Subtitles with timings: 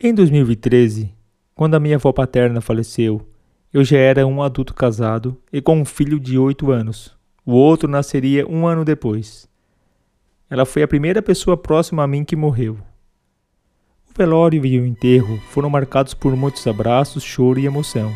[0.00, 1.14] Em 2013,
[1.54, 3.26] quando a minha avó paterna faleceu,
[3.72, 7.16] eu já era um adulto casado e com um filho de 8 anos.
[7.46, 9.48] O outro nasceria um ano depois.
[10.50, 12.76] Ela foi a primeira pessoa próxima a mim que morreu.
[14.10, 18.12] O velório e o enterro foram marcados por muitos abraços, choro e emoção.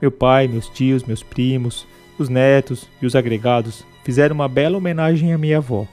[0.00, 1.86] Meu pai, meus tios, meus primos,
[2.18, 5.86] os netos e os agregados fizeram uma bela homenagem à minha avó.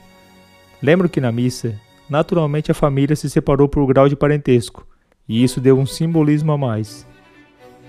[0.82, 1.78] Lembro que na missa,
[2.08, 4.86] naturalmente a família se separou por grau de parentesco,
[5.28, 7.06] e isso deu um simbolismo a mais.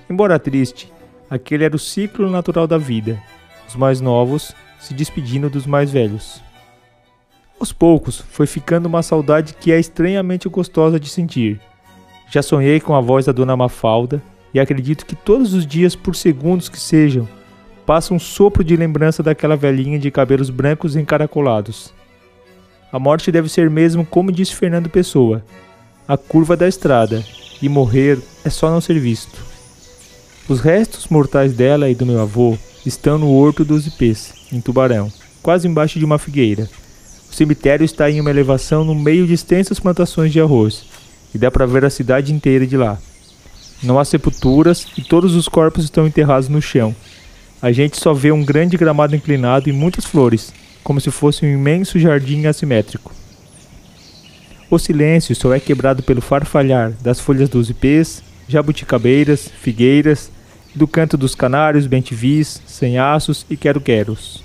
[0.09, 0.91] Embora triste,
[1.29, 3.21] aquele era o ciclo natural da vida,
[3.67, 6.41] os mais novos se despedindo dos mais velhos.
[7.59, 11.59] Aos poucos, foi ficando uma saudade que é estranhamente gostosa de sentir.
[12.29, 14.21] Já sonhei com a voz da dona Mafalda
[14.53, 17.27] e acredito que todos os dias, por segundos que sejam,
[17.85, 21.93] passa um sopro de lembrança daquela velhinha de cabelos brancos encaracolados.
[22.91, 25.43] A morte deve ser mesmo como disse Fernando Pessoa,
[26.07, 27.23] a curva da estrada,
[27.61, 29.43] e morrer é só não ser visto.
[30.47, 35.11] Os restos mortais dela e do meu avô estão no Horto dos Ipês, em Tubarão,
[35.43, 36.69] quase embaixo de uma figueira.
[37.29, 40.85] O cemitério está em uma elevação no meio de extensas plantações de arroz,
[41.35, 42.97] e dá para ver a cidade inteira de lá.
[43.83, 46.95] Não há sepulturas e todos os corpos estão enterrados no chão.
[47.61, 51.49] A gente só vê um grande gramado inclinado e muitas flores, como se fosse um
[51.49, 53.11] imenso jardim assimétrico.
[54.69, 60.29] O silêncio só é quebrado pelo farfalhar das folhas dos ipês, jabuticabeiras, figueiras,
[60.75, 64.43] do canto dos canários, bentivis, senhaços e quero-queros.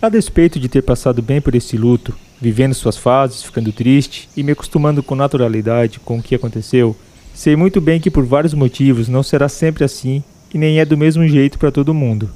[0.00, 4.42] A despeito de ter passado bem por esse luto, vivendo suas fases, ficando triste e
[4.42, 6.96] me acostumando com naturalidade com o que aconteceu,
[7.32, 10.98] sei muito bem que por vários motivos não será sempre assim e nem é do
[10.98, 12.28] mesmo jeito para todo mundo.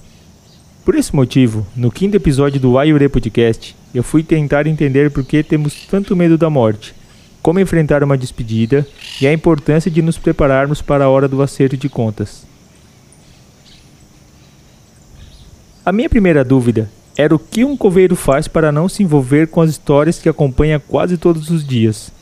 [0.86, 5.42] Por esse motivo, no quinto episódio do Ayure Podcast, eu fui tentar entender por que
[5.42, 6.94] temos tanto medo da morte,
[7.42, 8.86] como enfrentar uma despedida
[9.20, 12.46] e a importância de nos prepararmos para a hora do acerto de contas.
[15.84, 19.60] A minha primeira dúvida era o que um coveiro faz para não se envolver com
[19.60, 22.12] as histórias que acompanha quase todos os dias.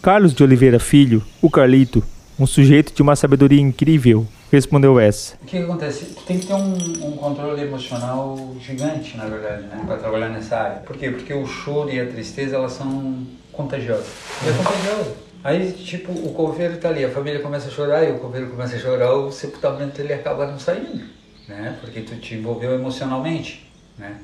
[0.00, 2.02] Carlos de Oliveira Filho, o Carlito,
[2.38, 5.34] um sujeito de uma sabedoria incrível, respondeu essa.
[5.42, 6.04] O que, que acontece?
[6.26, 6.74] Tem que ter um,
[7.06, 9.82] um, controle emocional gigante, na verdade, né?
[9.84, 10.76] Para trabalhar nessa área.
[10.80, 11.10] Por quê?
[11.10, 14.06] Porque o choro e a tristeza, elas são contagiosas.
[14.46, 15.16] É contagioso.
[15.42, 18.76] Aí, tipo, o coveiro tá ali, a família começa a chorar e o coveiro começa
[18.76, 21.04] a chorar, o sepultamento ele acaba não saindo,
[21.48, 21.76] né?
[21.80, 24.16] Porque tu te envolveu emocionalmente, né?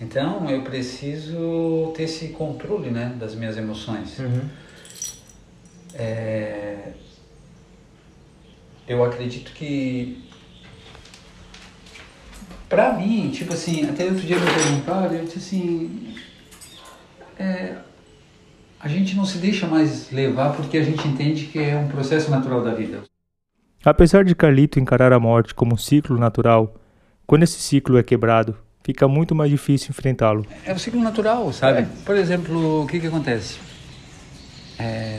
[0.00, 4.18] Então, eu preciso ter esse controle, né, das minhas emoções.
[4.18, 4.42] Uhum.
[5.94, 6.92] É
[8.88, 10.22] eu acredito que
[12.68, 16.14] pra mim, tipo assim, até outro dia me perguntaram, eu disse assim,
[17.38, 17.76] é,
[18.80, 22.30] a gente não se deixa mais levar porque a gente entende que é um processo
[22.30, 23.02] natural da vida.
[23.84, 26.74] Apesar de Carlito encarar a morte como um ciclo natural,
[27.26, 30.44] quando esse ciclo é quebrado, fica muito mais difícil enfrentá-lo.
[30.64, 31.80] É o ciclo natural, sabe?
[31.80, 31.88] É.
[32.04, 33.58] Por exemplo, o que que acontece?
[34.78, 35.18] É,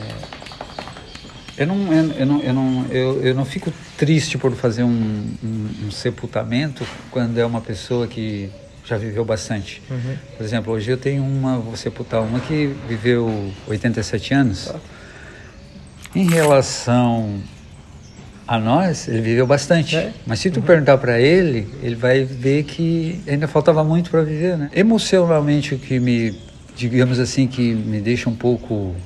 [1.58, 5.86] eu não, eu, não, eu, não, eu, eu não fico triste por fazer um, um,
[5.86, 8.48] um sepultamento quando é uma pessoa que
[8.84, 9.82] já viveu bastante.
[9.90, 10.16] Uhum.
[10.36, 14.66] Por exemplo, hoje eu tenho uma, vou sepultar uma que viveu 87 anos.
[14.66, 14.78] Tá.
[16.14, 17.40] Em relação
[18.46, 19.96] a nós, ele viveu bastante.
[19.96, 20.12] É.
[20.26, 20.66] Mas se tu uhum.
[20.66, 24.70] perguntar para ele, ele vai ver que ainda faltava muito para viver, né?
[24.74, 26.34] Emocionalmente, o que me,
[26.74, 28.96] digamos assim, que me deixa um pouco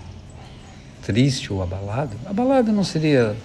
[1.02, 2.16] triste ou abalado.
[2.26, 3.36] Abalado não seria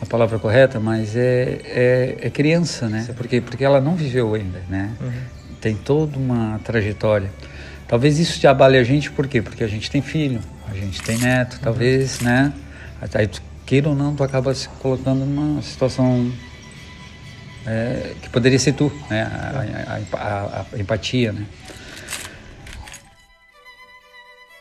[0.00, 3.06] a palavra correta, mas é, é, é criança, né?
[3.16, 3.40] Por quê?
[3.40, 4.92] Porque ela não viveu ainda, né?
[5.00, 5.12] Uhum.
[5.60, 7.30] Tem toda uma trajetória.
[7.88, 9.40] Talvez isso te abale a gente, por quê?
[9.40, 11.60] Porque a gente tem filho, a gente tem neto, uhum.
[11.62, 12.52] talvez, né?
[13.14, 13.28] Aí,
[13.64, 16.30] queira ou não, tu acaba se colocando numa situação
[17.66, 19.22] é, que poderia ser tu, né?
[19.22, 21.46] A, a, a, a empatia, né?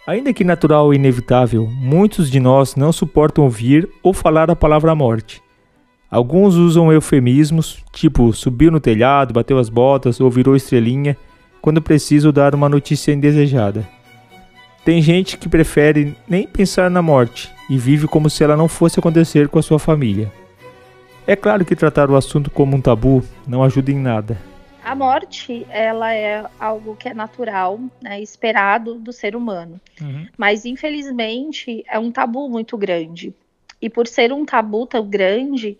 [0.07, 4.93] Ainda que natural e inevitável, muitos de nós não suportam ouvir ou falar a palavra
[4.93, 5.41] morte.
[6.11, 11.17] Alguns usam eufemismos, tipo subiu no telhado, bateu as botas ou virou estrelinha,
[11.59, 13.87] quando precisam dar uma notícia indesejada.
[14.85, 18.99] Tem gente que prefere nem pensar na morte e vive como se ela não fosse
[18.99, 20.31] acontecer com a sua família.
[21.25, 24.37] É claro que tratar o assunto como um tabu não ajuda em nada.
[24.85, 29.81] A morte, ela é algo que é natural, né, esperado do ser humano.
[29.99, 30.27] Uhum.
[30.37, 33.33] Mas, infelizmente, é um tabu muito grande.
[33.81, 35.75] E por ser um tabu tão grande,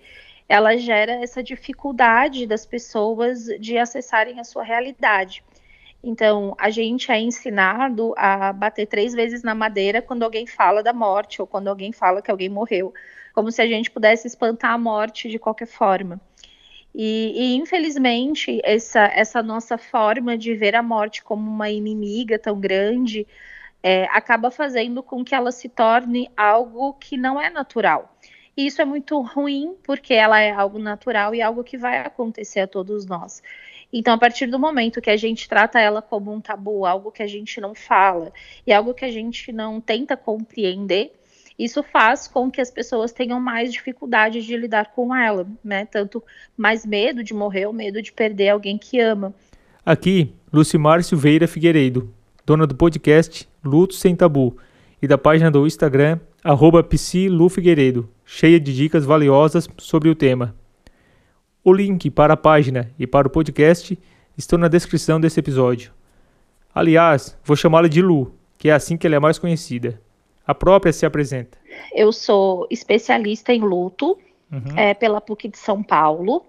[0.49, 5.43] ela gera essa dificuldade das pessoas de acessarem a sua realidade.
[6.03, 10.93] Então, a gente é ensinado a bater três vezes na madeira quando alguém fala da
[10.93, 12.91] morte ou quando alguém fala que alguém morreu,
[13.33, 16.19] como se a gente pudesse espantar a morte de qualquer forma.
[16.97, 22.57] E, e, infelizmente, essa, essa nossa forma de ver a morte como uma inimiga tão
[22.57, 23.27] grande
[23.83, 28.17] é, acaba fazendo com que ela se torne algo que não é natural.
[28.55, 32.61] E isso é muito ruim, porque ela é algo natural e algo que vai acontecer
[32.61, 33.43] a todos nós.
[33.91, 37.21] Então, a partir do momento que a gente trata ela como um tabu, algo que
[37.21, 38.31] a gente não fala
[38.65, 41.11] e algo que a gente não tenta compreender,
[41.57, 45.85] isso faz com que as pessoas tenham mais dificuldade de lidar com ela, né?
[45.85, 46.21] Tanto
[46.57, 49.33] mais medo de morrer ou medo de perder alguém que ama.
[49.85, 52.13] Aqui, Lucimar Silveira Figueiredo,
[52.45, 54.57] dona do podcast Luto Sem Tabu
[55.01, 56.85] e da página do Instagram, arroba
[57.49, 60.55] Figueiredo, cheia de dicas valiosas sobre o tema.
[61.63, 63.97] O link para a página e para o podcast
[64.37, 65.91] estão na descrição desse episódio.
[66.73, 70.01] Aliás, vou chamá-la de Lu, que é assim que ela é mais conhecida.
[70.45, 71.57] A própria se apresenta.
[71.93, 74.17] Eu sou especialista em luto
[74.51, 74.77] uhum.
[74.77, 76.45] é, pela PUC de São Paulo.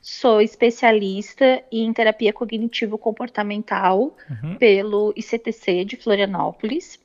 [0.00, 4.56] Sou especialista em terapia cognitivo-comportamental uhum.
[4.56, 6.98] pelo ICTC de Florianópolis.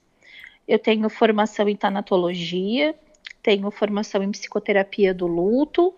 [0.68, 2.96] Eu tenho formação em tanatologia,
[3.44, 5.94] tenho formação em psicoterapia do luto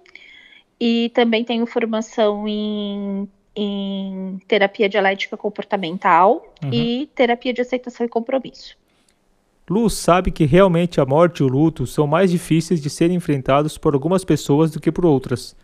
[0.79, 6.73] e também tenho formação em, em terapia dialética comportamental uhum.
[6.73, 8.77] e terapia de aceitação e compromisso.
[9.69, 13.77] Luz sabe que realmente a morte e o luto são mais difíceis de serem enfrentados
[13.77, 15.57] por algumas pessoas do que por outras.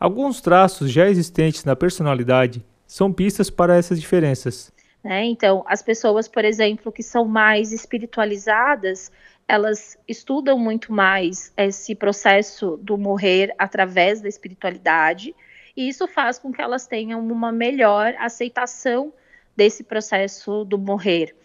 [0.00, 4.72] Alguns traços já existentes na personalidade são pistas para essas diferenças.
[5.04, 9.12] É, então, as pessoas, por exemplo, que são mais espiritualizadas,
[9.46, 15.34] elas estudam muito mais esse processo do morrer através da espiritualidade,
[15.76, 19.12] e isso faz com que elas tenham uma melhor aceitação
[19.54, 21.36] desse processo do morrer.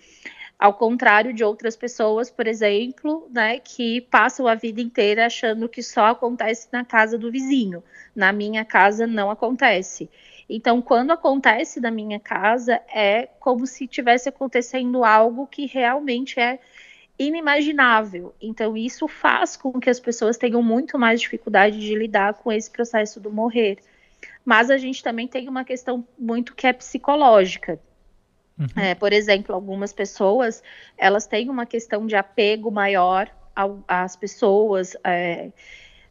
[0.59, 5.81] Ao contrário de outras pessoas, por exemplo, né, que passam a vida inteira achando que
[5.81, 7.81] só acontece na casa do vizinho.
[8.13, 10.09] Na minha casa não acontece.
[10.49, 16.59] Então, quando acontece na minha casa, é como se tivesse acontecendo algo que realmente é
[17.17, 18.35] inimaginável.
[18.41, 22.69] Então, isso faz com que as pessoas tenham muito mais dificuldade de lidar com esse
[22.69, 23.77] processo do morrer.
[24.43, 27.79] Mas a gente também tem uma questão muito que é psicológica.
[28.59, 28.67] Uhum.
[28.75, 30.61] É, por exemplo, algumas pessoas
[30.97, 33.29] elas têm uma questão de apego maior
[33.87, 35.49] às pessoas, é,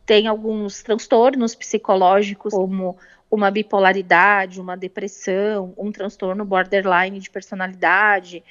[0.06, 2.96] tem alguns transtornos psicológicos, como
[3.30, 8.42] uma bipolaridade, uma depressão, um transtorno borderline de personalidade.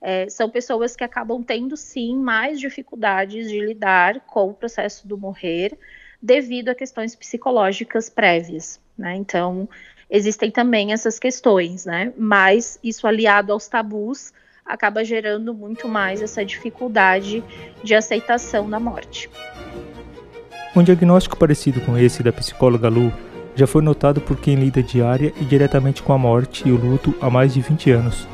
[0.00, 5.18] É, são pessoas que acabam tendo sim mais dificuldades de lidar com o processo do
[5.18, 5.78] morrer
[6.20, 8.80] devido a questões psicológicas prévias.
[8.96, 9.14] Né?
[9.16, 9.68] Então,
[10.12, 12.12] existem também essas questões, né?
[12.18, 14.30] Mas isso aliado aos tabus
[14.64, 17.42] acaba gerando muito mais essa dificuldade
[17.82, 19.30] de aceitação da morte.
[20.76, 23.12] Um diagnóstico parecido com esse da psicóloga Lu
[23.54, 27.14] já foi notado por quem lida diária e diretamente com a morte e o luto
[27.20, 28.28] há mais de 20 anos.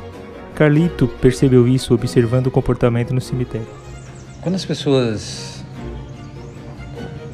[0.55, 3.67] Carlito percebeu isso observando o comportamento no cemitério.
[4.41, 5.63] Quando as pessoas.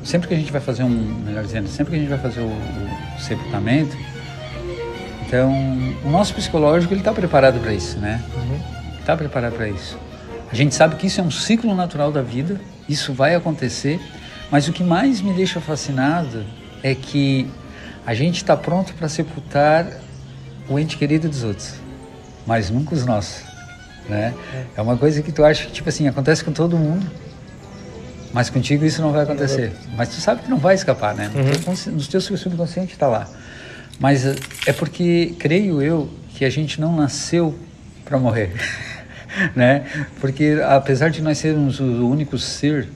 [0.03, 1.23] Sempre que a gente vai fazer um.
[1.23, 3.95] Melhor dizendo, sempre que a gente vai fazer o, o sepultamento,
[5.27, 5.51] então,
[6.03, 8.23] o nosso psicológico ele está preparado para isso, né?
[8.99, 9.17] Está uhum.
[9.17, 9.97] preparado para isso.
[10.51, 13.99] A gente sabe que isso é um ciclo natural da vida, isso vai acontecer,
[14.51, 16.45] mas o que mais me deixa fascinado
[16.83, 17.49] é que
[18.05, 19.87] a gente está pronto para sepultar
[20.69, 21.73] o ente querido dos outros,
[22.45, 23.43] mas nunca os nossos,
[24.07, 24.33] né?
[24.53, 24.65] É.
[24.77, 27.09] é uma coisa que tu acha que tipo assim acontece com todo mundo,
[28.31, 29.73] mas contigo isso não vai acontecer.
[29.97, 31.31] Mas tu sabe que não vai escapar, né?
[31.33, 31.93] Uhum.
[31.93, 33.27] No teu subconsciente está lá.
[33.99, 34.35] Mas eh,
[34.65, 37.57] é porque creio eu que a gente não nasceu
[38.03, 38.53] para morrer,
[39.55, 39.85] né?
[40.19, 42.87] Porque apesar de nós sermos o único ser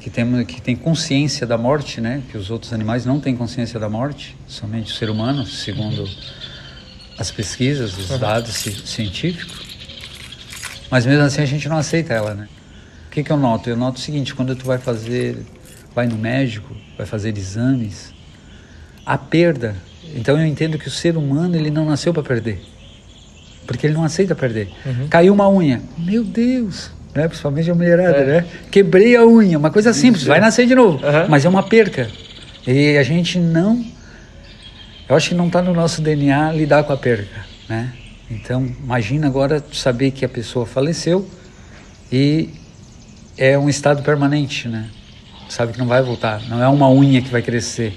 [0.00, 2.22] que tem, que tem consciência da morte, né?
[2.30, 6.08] Que os outros animais não têm consciência da morte, somente o ser humano, segundo
[7.18, 9.74] as pesquisas, os dados científicos.
[10.90, 12.48] Mas mesmo assim a gente não aceita ela, né?
[13.06, 13.70] O que, que eu noto?
[13.70, 15.38] Eu noto o seguinte: quando tu vai fazer,
[15.94, 18.12] vai no médico, vai fazer exames,
[19.06, 19.76] a perda
[20.14, 22.60] então eu entendo que o ser humano ele não nasceu para perder,
[23.66, 24.68] porque ele não aceita perder.
[24.86, 25.08] Uhum.
[25.08, 27.26] Caiu uma unha, meu Deus, né?
[27.28, 28.24] Principalmente a mulherada, é.
[28.24, 28.46] né?
[28.70, 30.40] Quebrei a unha, uma coisa simples, Isso, vai é.
[30.40, 31.28] nascer de novo, uhum.
[31.28, 32.08] mas é uma perca.
[32.66, 33.84] E a gente não,
[35.08, 37.92] eu acho que não está no nosso DNA lidar com a perca, né?
[38.30, 41.28] Então imagina agora saber que a pessoa faleceu
[42.10, 42.50] e
[43.36, 44.88] é um estado permanente, né?
[45.48, 47.94] Sabe que não vai voltar, não é uma unha que vai crescer.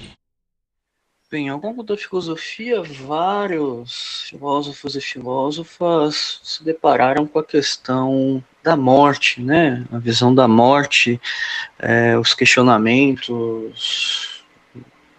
[1.30, 8.78] Bem, ao longo da filosofia, vários filósofos e filósofas se depararam com a questão da
[8.78, 9.86] morte, né?
[9.92, 11.20] A visão da morte,
[11.78, 14.42] é, os questionamentos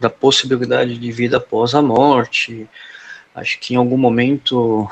[0.00, 2.66] da possibilidade de vida após a morte.
[3.34, 4.90] Acho que em algum momento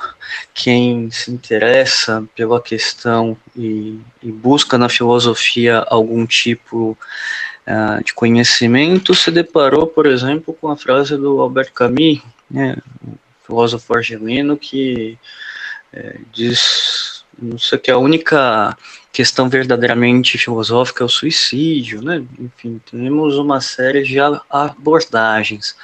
[0.52, 6.96] quem se interessa pela questão e, e busca na filosofia algum tipo
[7.66, 13.14] uh, de conhecimento se deparou, por exemplo, com a frase do Albert Camus, né, um
[13.44, 15.18] filósofo argelino, que
[15.92, 18.76] é, diz não sei que a única
[19.12, 22.24] questão verdadeiramente filosófica é o suicídio, né?
[22.38, 24.18] Enfim, temos uma série de
[24.48, 25.76] abordagens.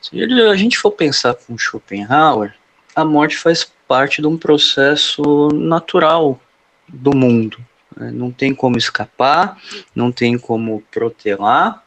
[0.00, 2.54] Se a gente for pensar com Schopenhauer,
[2.94, 6.38] a morte faz parte de um processo natural
[6.86, 7.58] do mundo.
[7.96, 8.10] Né?
[8.10, 9.60] Não tem como escapar,
[9.94, 11.82] não tem como protelar,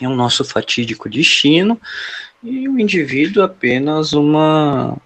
[0.00, 1.80] é o nosso fatídico destino,
[2.42, 4.96] e o indivíduo é apenas uma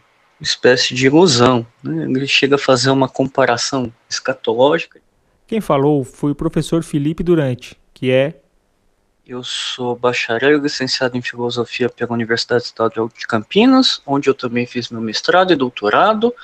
[0.40, 1.66] espécie de ilusão.
[1.82, 2.04] Né?
[2.04, 5.00] Ele chega a fazer uma comparação escatológica.
[5.46, 8.38] Quem falou foi o professor Felipe Durante, que é.
[9.26, 14.66] Eu sou bacharel e licenciado em filosofia pela Universidade Estadual de Campinas, onde eu também
[14.66, 16.34] fiz meu mestrado e doutorado.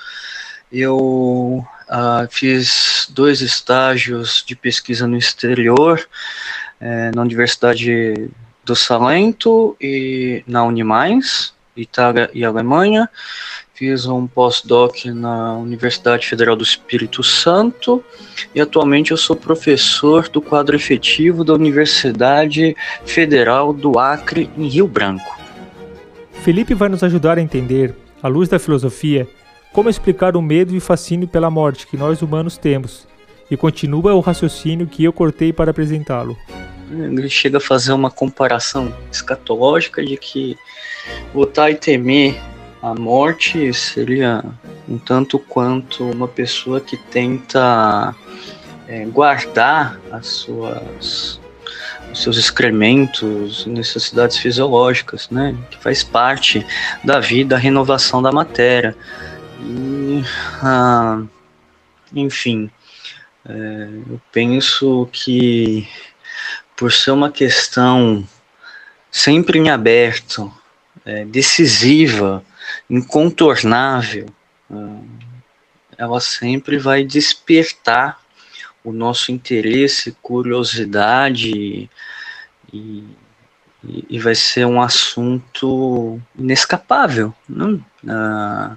[0.70, 6.06] Eu Uh, fiz dois estágios de pesquisa no exterior,
[6.80, 8.30] é, na Universidade
[8.64, 13.08] do Salento e na Unimais, Itália e Alemanha.
[13.72, 18.04] Fiz um pós-doc na Universidade Federal do Espírito Santo
[18.54, 22.76] e atualmente eu sou professor do quadro efetivo da Universidade
[23.06, 25.38] Federal do Acre, em Rio Branco.
[26.42, 29.28] Felipe vai nos ajudar a entender, à luz da filosofia,
[29.72, 33.06] como explicar o medo e fascínio pela morte que nós humanos temos?
[33.50, 36.36] E continua o raciocínio que eu cortei para apresentá-lo.
[36.90, 40.56] Ele chega a fazer uma comparação escatológica de que
[41.34, 42.38] lutar e temer
[42.80, 44.44] a morte seria
[44.88, 48.14] um tanto quanto uma pessoa que tenta
[48.86, 51.40] é, guardar as suas
[52.10, 55.54] os seus excrementos, necessidades fisiológicas, né?
[55.70, 56.64] Que faz parte
[57.04, 58.96] da vida, a renovação da matéria.
[59.60, 60.22] E,
[60.62, 61.22] ah,
[62.14, 62.70] enfim,
[63.44, 65.88] é, eu penso que
[66.76, 68.26] por ser uma questão
[69.10, 70.52] sempre em aberto,
[71.04, 72.44] é, decisiva,
[72.88, 74.26] incontornável,
[74.70, 75.00] ah,
[75.96, 78.20] ela sempre vai despertar
[78.84, 81.90] o nosso interesse, curiosidade
[82.72, 83.04] e,
[84.08, 87.34] e, vai ser um assunto inescapável.
[87.48, 87.80] Né?
[88.08, 88.76] Ah,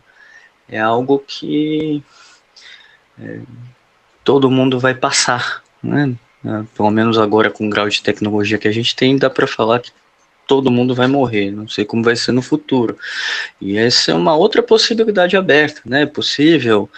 [0.71, 2.01] é algo que
[3.19, 3.41] é,
[4.23, 6.15] todo mundo vai passar, né?
[6.43, 9.45] É, pelo menos agora com o grau de tecnologia que a gente tem, dá para
[9.45, 9.91] falar que
[10.47, 12.97] todo mundo vai morrer, não sei como vai ser no futuro.
[13.59, 16.03] E essa é uma outra possibilidade aberta, né?
[16.03, 16.89] É possível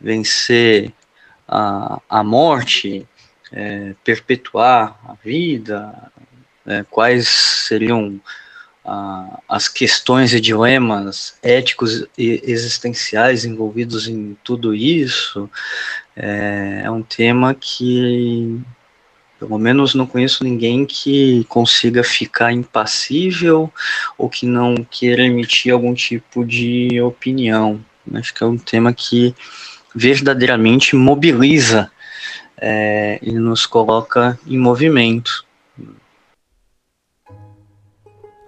[0.00, 0.92] vencer
[1.48, 3.06] a, a morte,
[3.50, 5.92] é, perpetuar a vida,
[6.66, 8.20] é, quais seriam
[9.48, 15.48] as questões e dilemas éticos e existenciais envolvidos em tudo isso
[16.16, 18.60] é, é um tema que
[19.38, 23.72] pelo menos não conheço ninguém que consiga ficar impassível
[24.16, 27.84] ou que não queira emitir algum tipo de opinião.
[28.14, 29.34] Acho que é um tema que
[29.92, 31.90] verdadeiramente mobiliza
[32.56, 35.44] é, e nos coloca em movimento.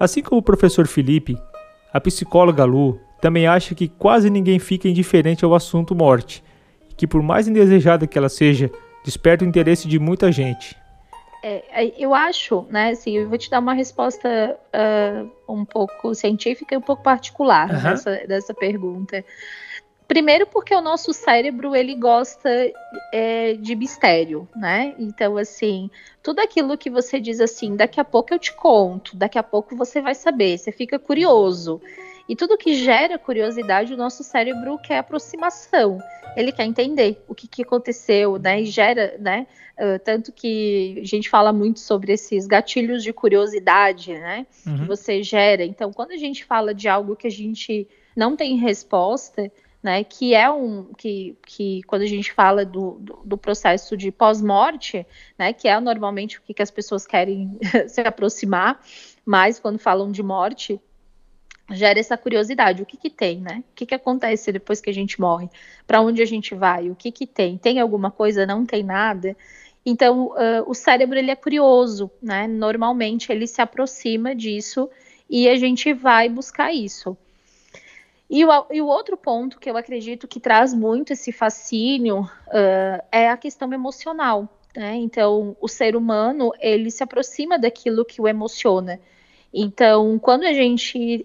[0.05, 1.35] Assim como o professor Felipe,
[1.91, 6.45] a psicóloga Lu também acha que quase ninguém fica indiferente ao assunto morte,
[6.91, 8.71] e que por mais indesejada que ela seja,
[9.03, 10.77] desperta o interesse de muita gente.
[11.43, 16.15] É, é eu acho, né, assim, eu vou te dar uma resposta uh, um pouco
[16.15, 17.83] científica e um pouco particular uhum.
[17.83, 19.25] dessa, dessa pergunta.
[20.15, 22.49] Primeiro porque o nosso cérebro ele gosta
[23.13, 24.95] é, de mistério, né?
[24.97, 25.91] Então assim,
[26.23, 29.75] tudo aquilo que você diz assim, daqui a pouco eu te conto, daqui a pouco
[29.75, 31.83] você vai saber, você fica curioso.
[32.29, 35.99] E tudo que gera curiosidade, o nosso cérebro quer aproximação.
[36.37, 38.63] Ele quer entender o que, que aconteceu, né?
[38.63, 39.49] E gera, né?
[39.77, 44.47] Uh, tanto que a gente fala muito sobre esses gatilhos de curiosidade, né?
[44.65, 44.79] Uhum.
[44.79, 45.65] Que você gera.
[45.65, 49.51] Então, quando a gente fala de algo que a gente não tem resposta,
[49.85, 54.11] né, que é um que, que quando a gente fala do, do, do processo de
[54.11, 55.07] pós-morte,
[55.39, 58.81] né, que é normalmente o que, que as pessoas querem se aproximar,
[59.27, 60.81] mas quando falam de morte,
[61.71, 63.63] gera essa curiosidade, o que que tem, né?
[63.71, 65.51] O que que acontece depois que a gente morre?
[65.87, 66.91] Para onde a gente vai?
[66.91, 67.59] O que que tem?
[67.59, 68.47] Tem alguma coisa?
[68.47, 69.37] Não tem nada?
[69.85, 72.47] Então, uh, o cérebro ele é curioso, né?
[72.47, 74.89] Normalmente ele se aproxima disso
[75.29, 77.17] e a gente vai buscar isso.
[78.35, 83.05] E o, e o outro ponto que eu acredito que traz muito esse fascínio uh,
[83.13, 84.49] é a questão emocional.
[84.77, 84.97] Né?
[84.97, 88.99] Então, o ser humano ele se aproxima daquilo que o emociona.
[89.53, 91.25] Então, quando a gente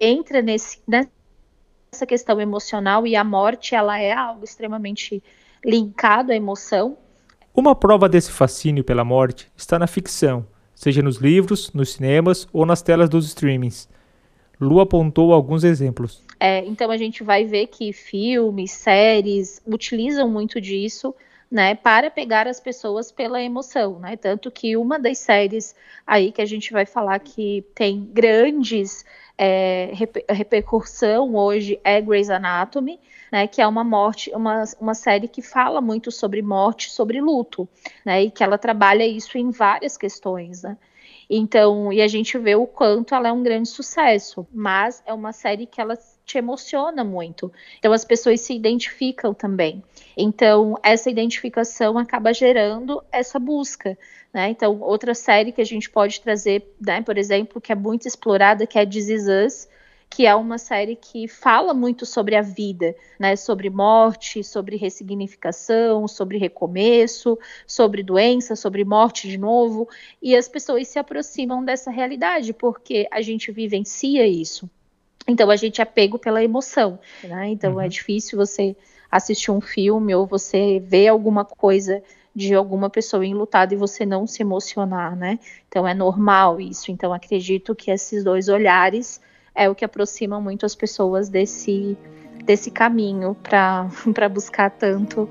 [0.00, 5.22] entra nesse, nessa questão emocional e a morte ela é algo extremamente
[5.62, 6.96] linkado à emoção.
[7.54, 12.64] Uma prova desse fascínio pela morte está na ficção, seja nos livros, nos cinemas ou
[12.64, 13.90] nas telas dos streamings.
[14.60, 16.22] Lu apontou alguns exemplos.
[16.38, 21.14] É, então a gente vai ver que filmes, séries utilizam muito disso
[21.50, 24.16] né, para pegar as pessoas pela emoção, né?
[24.16, 25.74] Tanto que uma das séries
[26.06, 29.04] aí que a gente vai falar que tem grandes
[29.36, 29.90] é,
[30.28, 33.00] repercussão hoje é Grey's Anatomy,
[33.32, 37.66] né, que é uma morte, uma, uma série que fala muito sobre morte, sobre luto,
[38.04, 40.76] né, e que ela trabalha isso em várias questões, né.
[41.32, 45.32] Então, e a gente vê o quanto ela é um grande sucesso, mas é uma
[45.32, 47.52] série que ela te emociona muito.
[47.78, 49.82] Então as pessoas se identificam também.
[50.16, 53.96] Então essa identificação acaba gerando essa busca,
[54.32, 54.50] né?
[54.50, 58.66] Então outra série que a gente pode trazer, né, por exemplo, que é muito explorada,
[58.66, 59.68] que é This Is Us,
[60.10, 63.36] que é uma série que fala muito sobre a vida, né?
[63.36, 69.88] Sobre morte, sobre ressignificação, sobre recomeço, sobre doença, sobre morte de novo,
[70.20, 74.68] e as pessoas se aproximam dessa realidade porque a gente vivencia isso.
[75.28, 77.48] Então a gente é pego pela emoção, né?
[77.48, 77.80] Então é uhum.
[77.80, 78.76] é difícil você
[79.08, 82.02] assistir um filme ou você ver alguma coisa
[82.34, 85.38] de alguma pessoa enlutada e você não se emocionar, né?
[85.68, 86.90] Então é normal isso.
[86.90, 89.20] Então acredito que esses dois olhares
[89.54, 91.96] é o que aproxima muito as pessoas desse
[92.44, 95.28] desse caminho para buscar tanto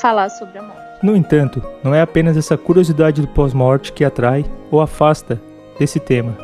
[0.00, 0.80] falar sobre a morte.
[1.02, 5.40] No entanto, não é apenas essa curiosidade do pós-morte que atrai ou afasta
[5.78, 6.36] desse tema.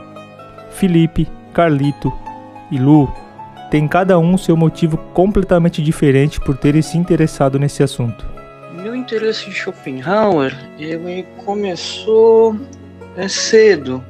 [0.71, 2.13] Felipe, Carlito,
[2.71, 3.13] e Lu
[3.71, 8.27] têm cada um seu motivo completamente diferente por terem se interessado nesse assunto.
[8.73, 12.57] Meu interesse em Schopenhauer, ele começou
[13.17, 14.03] é cedo.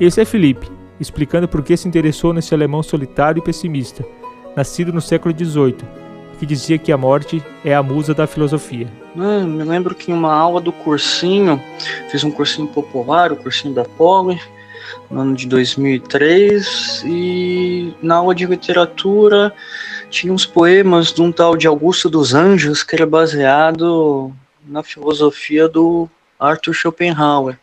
[0.00, 0.68] Esse é Felipe,
[1.04, 4.04] explicando por que se interessou nesse alemão solitário e pessimista,
[4.56, 5.76] nascido no século XVIII,
[6.38, 8.88] que dizia que a morte é a musa da filosofia.
[9.16, 11.62] Ah, me lembro que em uma aula do cursinho,
[12.10, 14.40] fiz um cursinho popular, o cursinho da Poli,
[15.10, 19.52] no ano de 2003 e na aula de literatura
[20.10, 24.32] tinha uns poemas de um tal de Augusto dos Anjos que era baseado
[24.66, 27.58] na filosofia do Arthur Schopenhauer.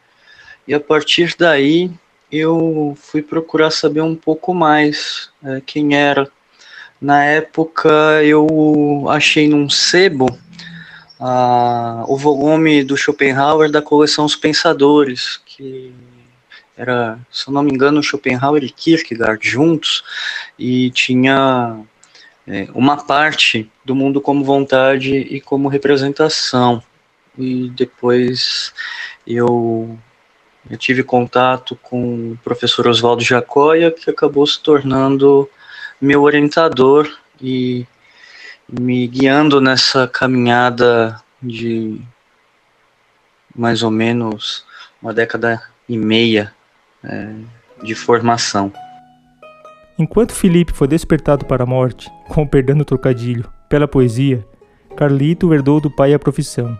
[0.67, 1.91] E a partir daí
[2.31, 6.29] eu fui procurar saber um pouco mais é, quem era.
[7.01, 7.89] Na época
[8.23, 10.27] eu achei num sebo
[11.19, 15.93] ah, o volume do Schopenhauer da coleção Os Pensadores, que
[16.75, 20.03] era, se eu não me engano, Schopenhauer e Kierkegaard juntos,
[20.57, 21.79] e tinha
[22.47, 26.81] é, uma parte do mundo como vontade e como representação.
[27.37, 28.73] E depois
[29.25, 29.97] eu,
[30.71, 35.49] eu tive contato com o professor Oswaldo Jacóia, que acabou se tornando
[35.99, 37.85] meu orientador e
[38.71, 41.99] me guiando nessa caminhada de
[43.53, 44.65] mais ou menos
[45.01, 46.53] uma década e meia
[47.03, 47.33] é,
[47.83, 48.71] de formação.
[49.99, 54.47] Enquanto Felipe foi despertado para a morte, com o perdão do trocadilho, pela poesia,
[54.95, 56.79] Carlito herdou do pai a profissão.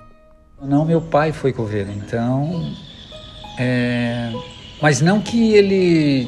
[0.61, 2.73] Não, meu pai foi coveiro, então.
[3.57, 4.31] É...
[4.81, 6.27] Mas não que ele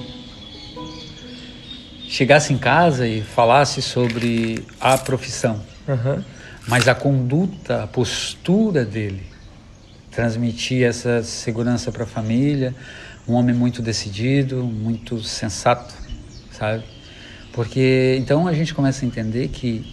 [2.07, 6.23] chegasse em casa e falasse sobre a profissão, uhum.
[6.67, 9.23] mas a conduta, a postura dele
[10.11, 12.75] transmitia essa segurança para a família,
[13.27, 15.95] um homem muito decidido, muito sensato,
[16.51, 16.83] sabe?
[17.51, 19.83] Porque então a gente começa a entender que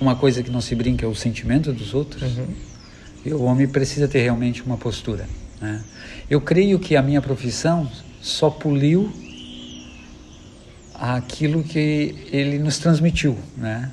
[0.00, 2.22] uma coisa que não se brinca é o sentimento dos outros.
[2.22, 2.46] Uhum.
[3.24, 5.26] E o homem precisa ter realmente uma postura.
[5.60, 5.82] Né?
[6.30, 9.12] Eu creio que a minha profissão só poliu
[10.94, 13.92] aquilo que ele nos transmitiu, né?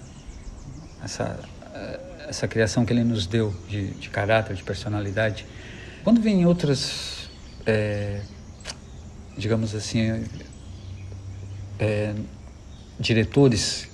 [1.03, 1.39] Essa
[2.27, 5.45] essa criação que ele nos deu de, de caráter, de personalidade.
[6.03, 7.29] Quando vem outras
[7.65, 8.21] é,
[9.37, 10.23] digamos assim,
[11.79, 12.13] é,
[12.99, 13.87] diretores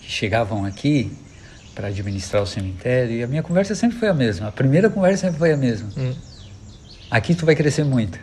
[0.00, 1.12] que chegavam aqui
[1.74, 4.48] para administrar o cemitério e a minha conversa sempre foi a mesma.
[4.48, 5.90] A primeira conversa sempre foi a mesma.
[5.96, 6.14] Hum.
[7.10, 8.18] Aqui tu vai crescer muito.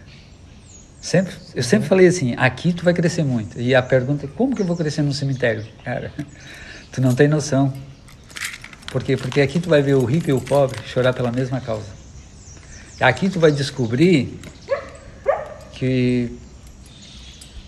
[1.02, 3.60] Sempre, eu sempre falei assim, aqui tu vai crescer muito.
[3.60, 5.66] E a pergunta é, como que eu vou crescer no cemitério?
[5.84, 6.12] Cara,
[6.92, 7.74] tu não tem noção.
[8.92, 9.18] Por quê?
[9.18, 11.88] Porque aqui tu vai ver o rico e o pobre chorar pela mesma causa.
[13.00, 14.40] Aqui tu vai descobrir
[15.74, 16.32] que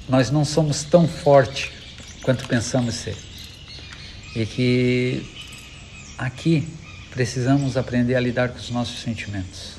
[0.08, 1.71] nós não somos tão fortes
[2.23, 3.17] quanto pensamos ser.
[4.36, 5.30] E que
[6.17, 6.67] aqui
[7.12, 9.76] precisamos aprender a lidar com os nossos sentimentos.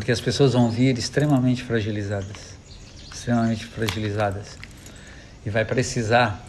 [0.00, 2.56] Porque as pessoas vão vir extremamente fragilizadas.
[3.12, 4.56] Extremamente fragilizadas.
[5.44, 6.42] E vai precisar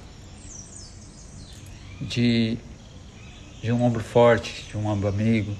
[2.00, 2.58] de,
[3.62, 5.54] de um ombro forte, de um ombro amigo.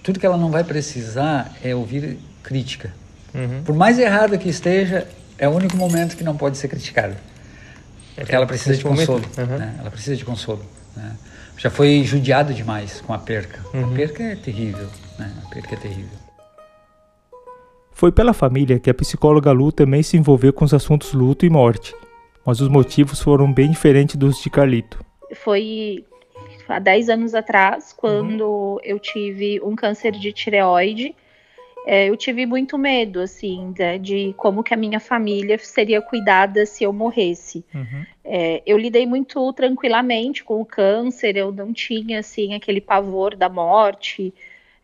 [0.00, 2.94] Tudo que ela não vai precisar é ouvir crítica.
[3.34, 3.64] Uhum.
[3.64, 7.16] Por mais errada que esteja, é o único momento que não pode ser criticada.
[8.14, 9.24] Porque ela precisa de consolo.
[9.36, 9.58] Uhum.
[9.58, 9.74] Né?
[9.80, 10.64] Ela precisa de consolo.
[10.94, 11.16] Né?
[11.58, 13.58] Já foi judiado demais com a perca.
[13.74, 13.86] Uhum.
[13.86, 14.88] A perca é terrível.
[15.18, 15.32] Né?
[15.44, 16.18] A perca é terrível.
[17.90, 21.50] Foi pela família que a psicóloga Lu também se envolveu com os assuntos luto e
[21.50, 21.94] morte,
[22.44, 25.04] mas os motivos foram bem diferentes dos de Carlito.
[25.34, 26.04] Foi
[26.68, 28.78] há 10 anos atrás, quando uhum.
[28.82, 31.14] eu tive um câncer de tireoide
[31.84, 36.64] é, eu tive muito medo, assim, de, de, como que a minha família seria cuidada
[36.64, 37.64] se eu morresse.
[37.74, 38.06] Uhum.
[38.24, 43.48] É, eu lidei muito tranquilamente com o câncer, eu não tinha, assim, aquele pavor da
[43.48, 44.32] morte.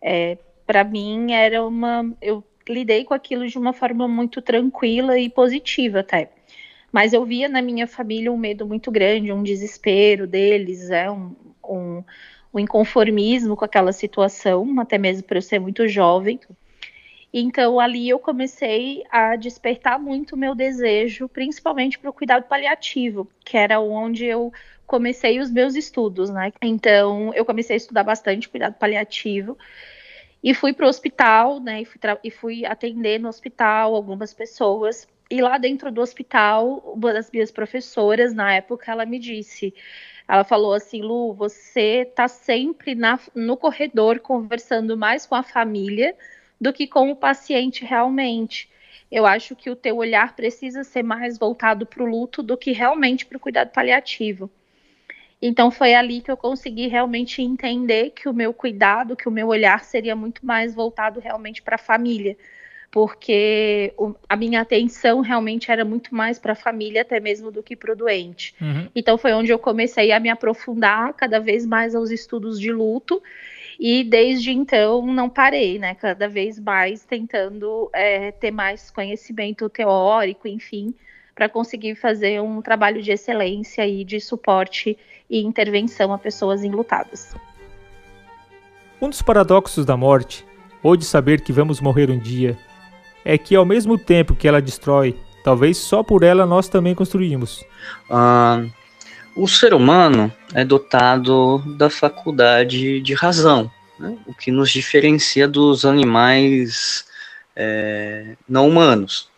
[0.03, 2.15] É, Para mim, era uma...
[2.21, 6.31] Eu lidei com aquilo de uma forma muito tranquila e positiva até.
[6.93, 11.35] Mas eu via na minha família um medo muito grande, um desespero deles, é, um,
[11.65, 12.05] um,
[12.53, 16.41] um inconformismo com aquela situação, até mesmo por eu ser muito jovem.
[17.33, 23.29] Então ali eu comecei a despertar muito o meu desejo, principalmente para o cuidado paliativo,
[23.45, 24.53] que era onde eu
[24.87, 26.53] comecei os meus estudos, né?
[26.63, 29.59] Então eu comecei a estudar bastante cuidado paliativo
[30.43, 31.83] e fui para o hospital, né?
[31.83, 35.07] E fui, e fui atender no hospital algumas pessoas.
[35.31, 39.75] E lá dentro do hospital, uma das minhas professoras, na época, ela me disse:
[40.27, 46.15] ela falou assim, Lu, você tá sempre na, no corredor conversando mais com a família
[46.61, 48.69] do que com o paciente realmente.
[49.11, 52.73] Eu acho que o teu olhar precisa ser mais voltado para o luto do que
[52.73, 54.51] realmente para o cuidado paliativo.
[55.41, 59.47] Então foi ali que eu consegui realmente entender que o meu cuidado, que o meu
[59.47, 62.37] olhar seria muito mais voltado realmente para a família,
[62.91, 67.63] porque o, a minha atenção realmente era muito mais para a família até mesmo do
[67.63, 68.55] que para o doente.
[68.61, 68.89] Uhum.
[68.95, 73.23] Então foi onde eu comecei a me aprofundar cada vez mais aos estudos de luto
[73.79, 75.95] e desde então não parei, né?
[75.95, 80.93] Cada vez mais tentando é, ter mais conhecimento teórico, enfim,
[81.35, 84.99] para conseguir fazer um trabalho de excelência e de suporte
[85.31, 87.37] e intervenção a pessoas enlutadas.
[89.01, 90.45] Um dos paradoxos da morte,
[90.83, 92.59] ou de saber que vamos morrer um dia,
[93.25, 97.65] é que ao mesmo tempo que ela destrói, talvez só por ela nós também construímos.
[98.11, 98.65] Ah,
[99.39, 104.19] o ser humano é dotado da faculdade de razão, né?
[104.27, 107.07] o que nos diferencia dos animais
[107.55, 109.31] é, não humanos.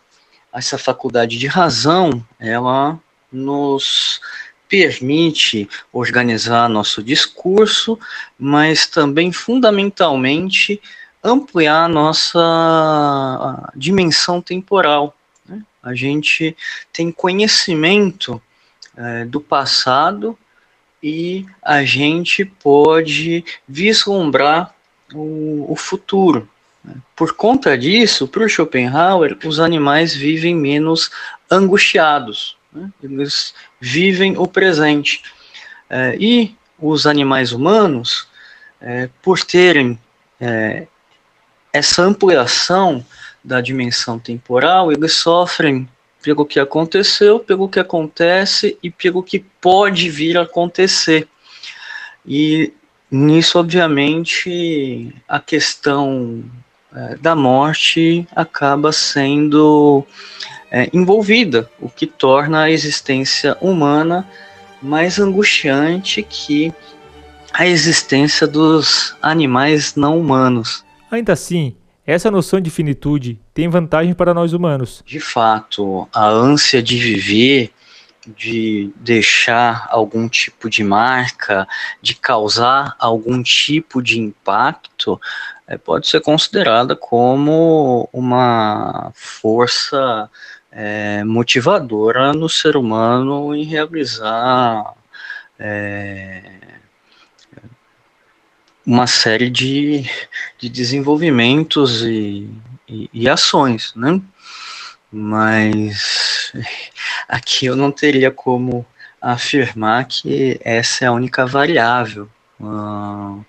[0.51, 2.99] Essa faculdade de razão, ela
[3.31, 4.19] nos
[4.67, 7.97] permite organizar nosso discurso,
[8.39, 10.81] mas também fundamentalmente
[11.23, 15.15] ampliar nossa dimensão temporal.
[15.45, 15.61] Né?
[15.83, 16.57] A gente
[16.91, 18.41] tem conhecimento
[18.95, 20.37] é, do passado
[21.01, 24.73] e a gente pode vislumbrar
[25.13, 26.47] o, o futuro.
[27.15, 31.11] Por conta disso, para o Schopenhauer, os animais vivem menos
[31.49, 32.91] angustiados, né?
[33.03, 35.21] eles vivem o presente.
[35.89, 38.27] É, e os animais humanos,
[38.79, 39.99] é, por terem
[40.39, 40.87] é,
[41.71, 43.05] essa ampliação
[43.43, 45.87] da dimensão temporal, eles sofrem
[46.21, 51.27] pelo que aconteceu, pelo que acontece e pelo que pode vir a acontecer.
[52.25, 52.71] E
[53.09, 56.43] nisso, obviamente, a questão
[56.95, 60.05] é, da morte acaba sendo
[60.71, 64.27] é, envolvida, o que torna a existência humana
[64.81, 66.73] mais angustiante que
[67.53, 70.85] a existência dos animais não humanos.
[71.11, 71.75] Ainda assim,
[72.11, 75.03] essa noção de finitude tem vantagem para nós humanos.
[75.05, 77.71] De fato, a ânsia de viver,
[78.27, 81.67] de deixar algum tipo de marca,
[82.01, 85.19] de causar algum tipo de impacto,
[85.67, 90.29] é, pode ser considerada como uma força
[90.71, 94.93] é, motivadora no ser humano em realizar
[95.57, 96.43] é,
[98.85, 100.09] uma série de,
[100.57, 102.49] de desenvolvimentos e,
[102.87, 104.21] e, e, ações, né?
[105.11, 106.53] Mas
[107.27, 108.85] aqui eu não teria como
[109.21, 112.29] afirmar que essa é a única variável.
[112.59, 113.43] Uh,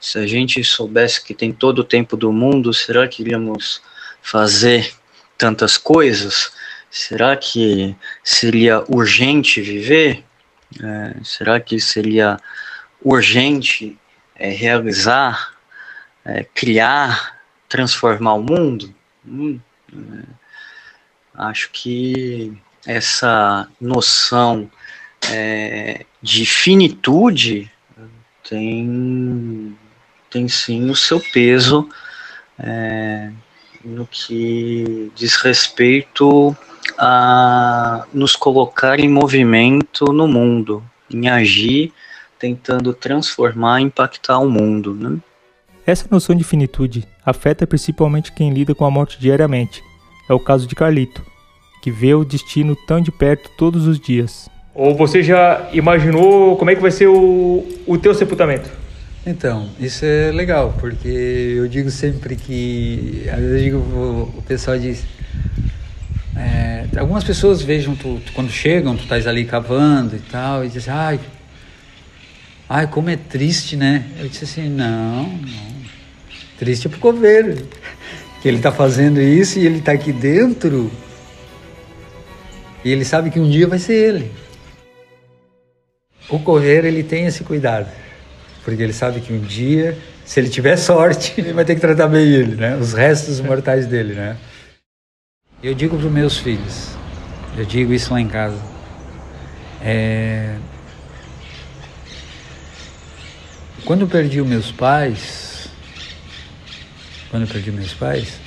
[0.00, 3.80] se a gente soubesse que tem todo o tempo do mundo, será que iríamos
[4.22, 4.92] fazer
[5.38, 6.52] tantas coisas?
[6.96, 7.94] será que
[8.24, 10.24] seria urgente viver?
[10.82, 12.38] É, será que seria
[13.02, 13.98] urgente
[14.38, 15.54] é, realizar,
[16.24, 18.94] é, criar, transformar o mundo?
[19.26, 19.60] Hum,
[21.34, 24.70] acho que essa noção
[25.30, 27.70] é, de finitude
[28.48, 29.76] tem,
[30.30, 31.88] tem sim o seu peso
[32.58, 33.30] é,
[33.84, 36.56] no que diz respeito
[36.98, 41.92] a nos colocar em movimento no mundo, em agir,
[42.38, 44.94] tentando transformar, impactar o mundo.
[44.94, 45.18] Né?
[45.86, 49.82] Essa noção de finitude afeta principalmente quem lida com a morte diariamente.
[50.28, 51.24] É o caso de Carlito,
[51.82, 54.48] que vê o destino tão de perto todos os dias.
[54.74, 58.70] Ou você já imaginou como é que vai ser o, o teu sepultamento?
[59.26, 63.24] Então, isso é legal, porque eu digo sempre que.
[63.28, 63.78] Às vezes eu digo,
[64.36, 65.04] o pessoal diz.
[66.36, 70.68] É, algumas pessoas vejam tu, tu, quando chegam, tu estás ali cavando e tal, e
[70.68, 71.18] dizem, ai,
[72.68, 74.04] ai, como é triste, né?
[74.18, 75.76] Eu disse assim, não, não.
[76.58, 77.66] Triste é pro coveiro.
[78.42, 80.90] Que ele está fazendo isso e ele está aqui dentro.
[82.84, 84.32] E ele sabe que um dia vai ser ele.
[86.28, 87.88] O coveiro, ele tem esse cuidado
[88.66, 92.08] porque ele sabe que um dia, se ele tiver sorte, ele vai ter que tratar
[92.08, 92.76] bem ele, né?
[92.76, 94.36] Os restos mortais dele, né?
[95.62, 96.96] Eu digo para os meus filhos,
[97.56, 98.60] eu digo isso lá em casa,
[99.80, 100.56] é...
[103.86, 105.68] quando eu perdi os meus pais,
[107.30, 108.40] quando eu perdi meus pais,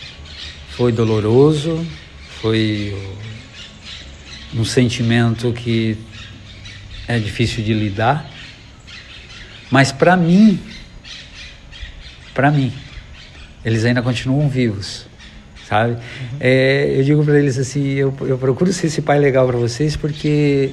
[0.71, 1.88] foi doloroso,
[2.41, 2.93] foi
[4.54, 5.97] um sentimento que
[7.08, 8.30] é difícil de lidar,
[9.71, 10.60] mas para mim,
[12.34, 12.73] para mim,
[13.63, 15.06] eles ainda continuam vivos,
[15.65, 15.93] sabe?
[15.93, 16.38] Uhum.
[16.41, 19.95] É, eu digo para eles assim, eu, eu procuro ser esse pai legal para vocês
[19.95, 20.71] porque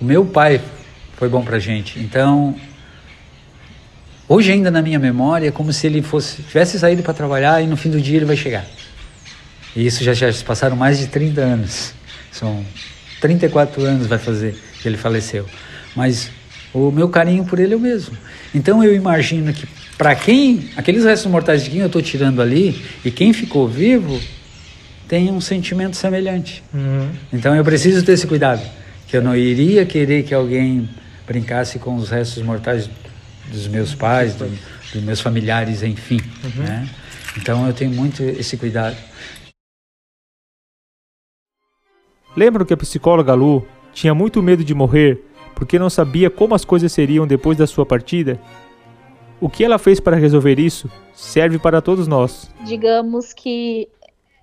[0.00, 0.60] o meu pai
[1.16, 2.00] foi bom para gente.
[2.00, 2.56] Então,
[4.28, 7.66] hoje ainda na minha memória é como se ele fosse tivesse saído para trabalhar e
[7.66, 8.66] no fim do dia ele vai chegar.
[9.74, 11.94] E isso já, já passaram mais de 30 anos.
[12.30, 12.64] São
[13.20, 15.46] 34 anos vai fazer que ele faleceu.
[15.94, 16.30] Mas
[16.72, 18.16] o meu carinho por ele é o mesmo.
[18.54, 22.80] Então eu imagino que para quem, aqueles restos mortais de quem eu estou tirando ali,
[23.04, 24.20] e quem ficou vivo,
[25.08, 26.62] tem um sentimento semelhante.
[26.72, 27.08] Uhum.
[27.32, 28.62] Então eu preciso ter esse cuidado,
[29.08, 30.88] que eu não iria querer que alguém
[31.26, 32.88] brincasse com os restos mortais
[33.50, 34.48] dos meus pais, do,
[34.92, 36.20] dos meus familiares, enfim.
[36.44, 36.62] Uhum.
[36.62, 36.88] Né?
[37.36, 38.96] Então eu tenho muito esse cuidado.
[42.36, 45.24] Lembro que a psicóloga Lu tinha muito medo de morrer
[45.58, 48.40] porque não sabia como as coisas seriam depois da sua partida?
[49.40, 52.48] O que ela fez para resolver isso serve para todos nós.
[52.64, 53.88] Digamos que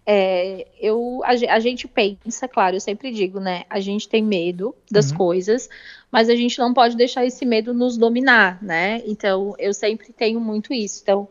[0.06, 3.64] é, eu, a, a, gente pensa, claro, eu sempre digo, né?
[3.70, 5.18] A gente tem medo das uhum.
[5.18, 5.70] coisas,
[6.12, 9.02] mas a gente não pode deixar esse medo nos dominar, né?
[9.06, 11.02] Então, eu sempre tenho muito isso.
[11.02, 11.28] Então,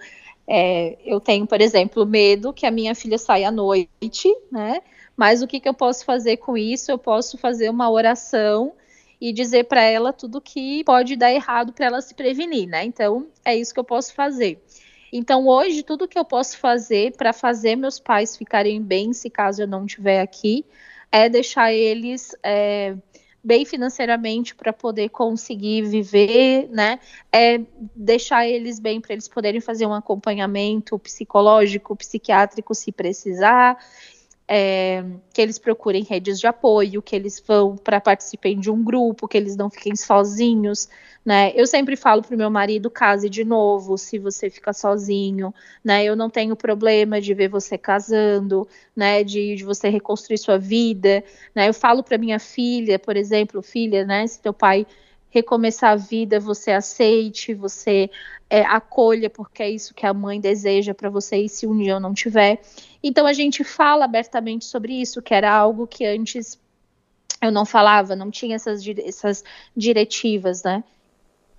[0.46, 4.80] é, eu tenho, por exemplo, medo que a minha filha saia à noite, né?
[5.16, 6.90] Mas o que, que eu posso fazer com isso?
[6.90, 8.72] Eu posso fazer uma oração
[9.20, 12.84] e dizer para ela tudo que pode dar errado para ela se prevenir, né?
[12.84, 14.62] Então, é isso que eu posso fazer.
[15.12, 19.62] Então, hoje, tudo que eu posso fazer para fazer meus pais ficarem bem, se caso
[19.62, 20.64] eu não estiver aqui,
[21.10, 22.96] é deixar eles é,
[23.44, 26.98] bem financeiramente para poder conseguir viver, né?
[27.30, 27.60] É
[27.94, 33.76] deixar eles bem para eles poderem fazer um acompanhamento psicológico, psiquiátrico, se precisar
[34.46, 35.02] é,
[35.32, 39.36] que eles procurem redes de apoio, que eles vão para participem de um grupo, que
[39.36, 40.88] eles não fiquem sozinhos,
[41.24, 41.52] né?
[41.54, 46.04] Eu sempre falo pro meu marido, case de novo, se você fica sozinho, né?
[46.04, 49.24] Eu não tenho problema de ver você casando, né?
[49.24, 51.68] De, de você reconstruir sua vida, né?
[51.68, 54.26] Eu falo para minha filha, por exemplo, filha, né?
[54.26, 54.86] Se teu pai
[55.34, 58.08] recomeçar a vida, você aceite, você
[58.48, 61.94] é, acolha, porque é isso que a mãe deseja para você, e se um dia
[61.94, 62.62] eu não tiver.
[63.02, 66.56] Então a gente fala abertamente sobre isso, que era algo que antes
[67.42, 69.44] eu não falava, não tinha essas, essas
[69.76, 70.84] diretivas, né?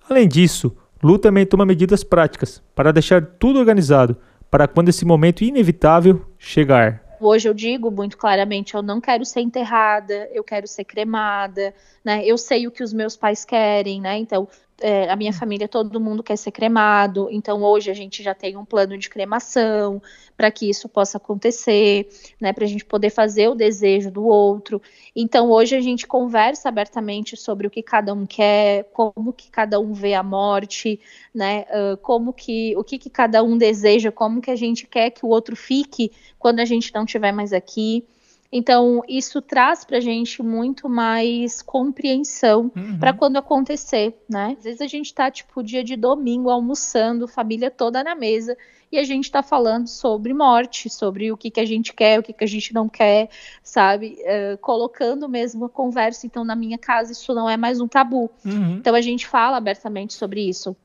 [0.08, 4.16] Além disso, Lu também toma medidas práticas para deixar tudo organizado
[4.50, 7.05] para quando esse momento inevitável chegar.
[7.20, 11.74] Hoje eu digo muito claramente, eu não quero ser enterrada, eu quero ser cremada,
[12.04, 12.24] né?
[12.24, 14.18] Eu sei o que os meus pais querem, né?
[14.18, 14.48] Então,
[14.80, 18.56] é, a minha família, todo mundo quer ser cremado, então hoje a gente já tem
[18.56, 20.02] um plano de cremação
[20.36, 22.08] para que isso possa acontecer,
[22.40, 24.80] né, para a gente poder fazer o desejo do outro.
[25.14, 29.80] Então hoje a gente conversa abertamente sobre o que cada um quer, como que cada
[29.80, 31.00] um vê a morte,
[31.34, 35.10] né, uh, como que o que, que cada um deseja, como que a gente quer
[35.10, 38.04] que o outro fique quando a gente não estiver mais aqui.
[38.50, 42.98] Então, isso traz para a gente muito mais compreensão uhum.
[42.98, 44.54] para quando acontecer, né?
[44.56, 48.56] Às vezes a gente está tipo, dia de domingo, almoçando, família toda na mesa,
[48.90, 52.22] e a gente está falando sobre morte, sobre o que, que a gente quer, o
[52.22, 53.28] que, que a gente não quer,
[53.62, 54.16] sabe?
[54.20, 56.26] Uh, colocando mesmo a conversa.
[56.26, 58.30] Então, na minha casa, isso não é mais um tabu.
[58.44, 58.76] Uhum.
[58.76, 60.76] Então, a gente fala abertamente sobre isso.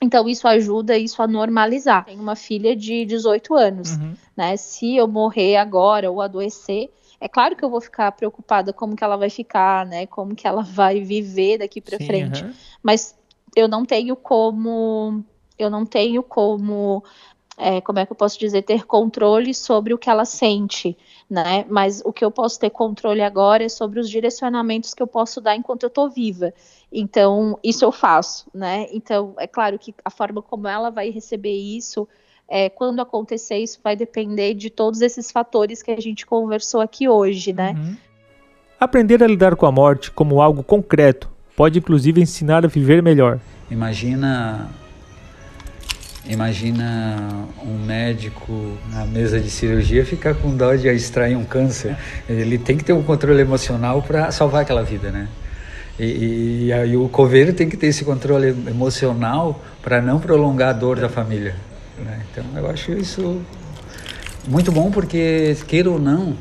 [0.00, 2.06] Então, isso ajuda isso a normalizar.
[2.06, 4.14] Tenho uma filha de 18 anos, uhum.
[4.36, 4.56] né?
[4.56, 6.90] Se eu morrer agora ou adoecer,
[7.22, 10.06] é claro que eu vou ficar preocupada como que ela vai ficar, né?
[10.06, 12.42] Como que ela vai viver daqui para frente.
[12.42, 12.52] Uhum.
[12.82, 13.16] Mas
[13.54, 15.24] eu não tenho como
[15.56, 17.04] eu não tenho como
[17.56, 20.96] é, como é que eu posso dizer, ter controle sobre o que ela sente,
[21.30, 21.64] né?
[21.68, 25.40] Mas o que eu posso ter controle agora é sobre os direcionamentos que eu posso
[25.40, 26.52] dar enquanto eu estou viva.
[26.90, 28.86] Então, isso eu faço, né?
[28.90, 32.08] Então, é claro que a forma como ela vai receber isso,
[32.48, 37.08] é, quando acontecer, isso vai depender de todos esses fatores que a gente conversou aqui
[37.08, 37.74] hoje, né?
[37.76, 37.96] Uhum.
[38.78, 43.38] Aprender a lidar com a morte como algo concreto pode, inclusive, ensinar a viver melhor.
[43.70, 44.70] Imagina
[46.24, 47.28] Imagina
[47.64, 51.96] um médico na mesa de cirurgia ficar com dó de extrair um câncer.
[52.28, 55.26] Ele tem que ter um controle emocional para salvar aquela vida, né?
[55.98, 60.72] E, e, aí o coveiro tem que ter esse controle emocional para não prolongar a
[60.72, 61.56] dor da família.
[61.98, 62.22] Né?
[62.30, 63.42] Então eu acho isso
[64.48, 66.36] muito bom porque queira ou não,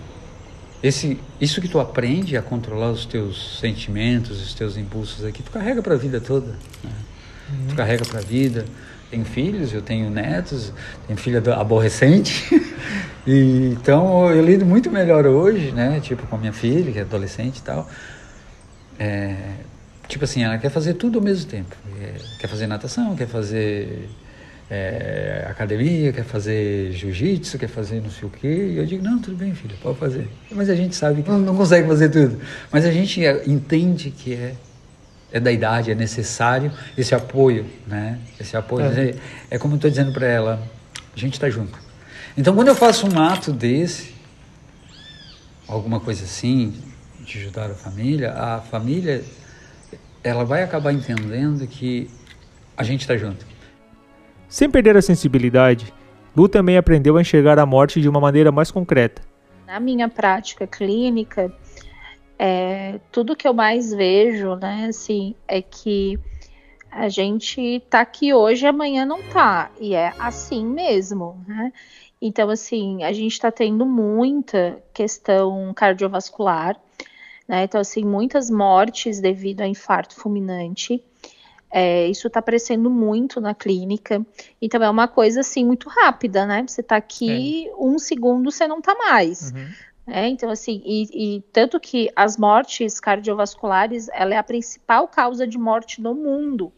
[0.81, 5.51] esse, isso que tu aprende a controlar os teus sentimentos, os teus impulsos aqui, tu
[5.51, 6.47] carrega para a vida toda.
[6.83, 6.89] Né?
[7.49, 7.67] Uhum.
[7.69, 8.65] Tu carrega para a vida
[9.11, 10.73] tenho filhos, eu tenho netos,
[11.05, 12.47] tenho filha aborrecente.
[13.27, 15.99] e, então eu lido muito melhor hoje, né?
[15.99, 17.87] Tipo com a minha filha, que é adolescente e tal.
[18.97, 19.35] É,
[20.07, 21.75] tipo assim, ela quer fazer tudo ao mesmo tempo.
[21.99, 24.09] É, quer fazer natação, quer fazer
[24.73, 28.71] é, academia, quer fazer jiu-jitsu, quer fazer não sei o quê.
[28.73, 30.29] E eu digo, não, tudo bem, filha, pode fazer.
[30.49, 32.39] Mas a gente sabe que não, não consegue fazer tudo.
[32.71, 34.55] Mas a gente entende que é
[35.34, 38.19] é da idade, é necessário esse apoio, né?
[38.39, 38.86] Esse apoio.
[38.86, 39.15] É,
[39.49, 40.62] é como eu estou dizendo para ela,
[41.15, 41.79] a gente está junto.
[42.38, 44.13] Então, quando eu faço um ato desse,
[45.67, 46.73] alguma coisa assim,
[47.21, 49.23] de ajudar a família, a família,
[50.21, 52.10] ela vai acabar entendendo que
[52.75, 53.50] a gente está junto.
[54.51, 55.93] Sem perder a sensibilidade,
[56.35, 59.21] Lu também aprendeu a enxergar a morte de uma maneira mais concreta.
[59.65, 61.49] Na minha prática clínica,
[62.37, 66.19] é, tudo que eu mais vejo, né, assim, é que
[66.91, 71.71] a gente tá aqui hoje, amanhã não tá, e é assim mesmo, né?
[72.21, 76.75] Então, assim, a gente está tendo muita questão cardiovascular,
[77.47, 77.63] né?
[77.63, 81.01] Então, assim, muitas mortes devido a infarto fulminante.
[81.71, 84.25] É, isso está aparecendo muito na clínica.
[84.62, 86.63] Então, é uma coisa, assim, muito rápida, né?
[86.67, 87.71] Você está aqui, é.
[87.77, 89.51] um segundo você não está mais.
[89.51, 89.67] Uhum.
[90.07, 95.47] É, então, assim, e, e, tanto que as mortes cardiovasculares, ela é a principal causa
[95.47, 96.73] de morte no mundo,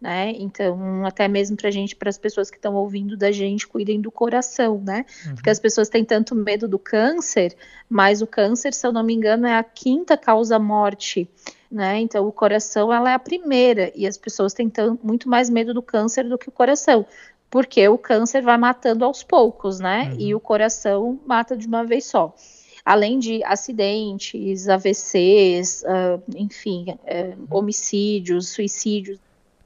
[0.00, 0.32] né?
[0.36, 4.10] Então, até mesmo para gente, para as pessoas que estão ouvindo da gente, cuidem do
[4.10, 5.04] coração, né?
[5.26, 5.34] Uhum.
[5.34, 7.54] Porque as pessoas têm tanto medo do câncer,
[7.90, 11.28] mas o câncer, se eu não me engano, é a quinta causa morte,
[11.70, 12.00] né?
[12.00, 14.70] Então, o coração, ela é a primeira, e as pessoas têm
[15.02, 17.06] muito mais medo do câncer do que o coração
[17.50, 20.10] porque o câncer vai matando aos poucos, né?
[20.12, 20.20] Uhum.
[20.20, 22.34] E o coração mata de uma vez só
[22.88, 29.18] além de acidentes, AVCs, uh, enfim, uh, homicídios, suicídios.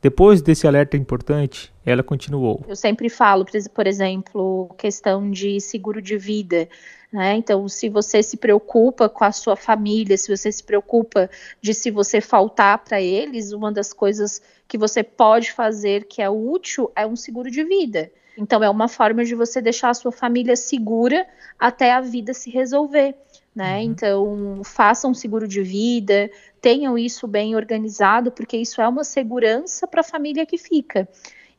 [0.02, 2.64] Depois desse alerta importante, ela continuou.
[2.66, 6.68] Eu sempre falo, por exemplo, questão de seguro de vida.
[7.12, 7.36] Né?
[7.36, 11.88] Então, se você se preocupa com a sua família, se você se preocupa de se
[11.88, 17.06] você faltar para eles, uma das coisas que você pode fazer que é útil é
[17.06, 18.10] um seguro de vida.
[18.36, 21.24] Então, é uma forma de você deixar a sua família segura
[21.56, 23.14] até a vida se resolver.
[23.54, 23.76] Né?
[23.76, 23.82] Uhum.
[23.82, 29.86] Então, façam um seguro de vida, tenham isso bem organizado, porque isso é uma segurança
[29.86, 31.06] para a família que fica.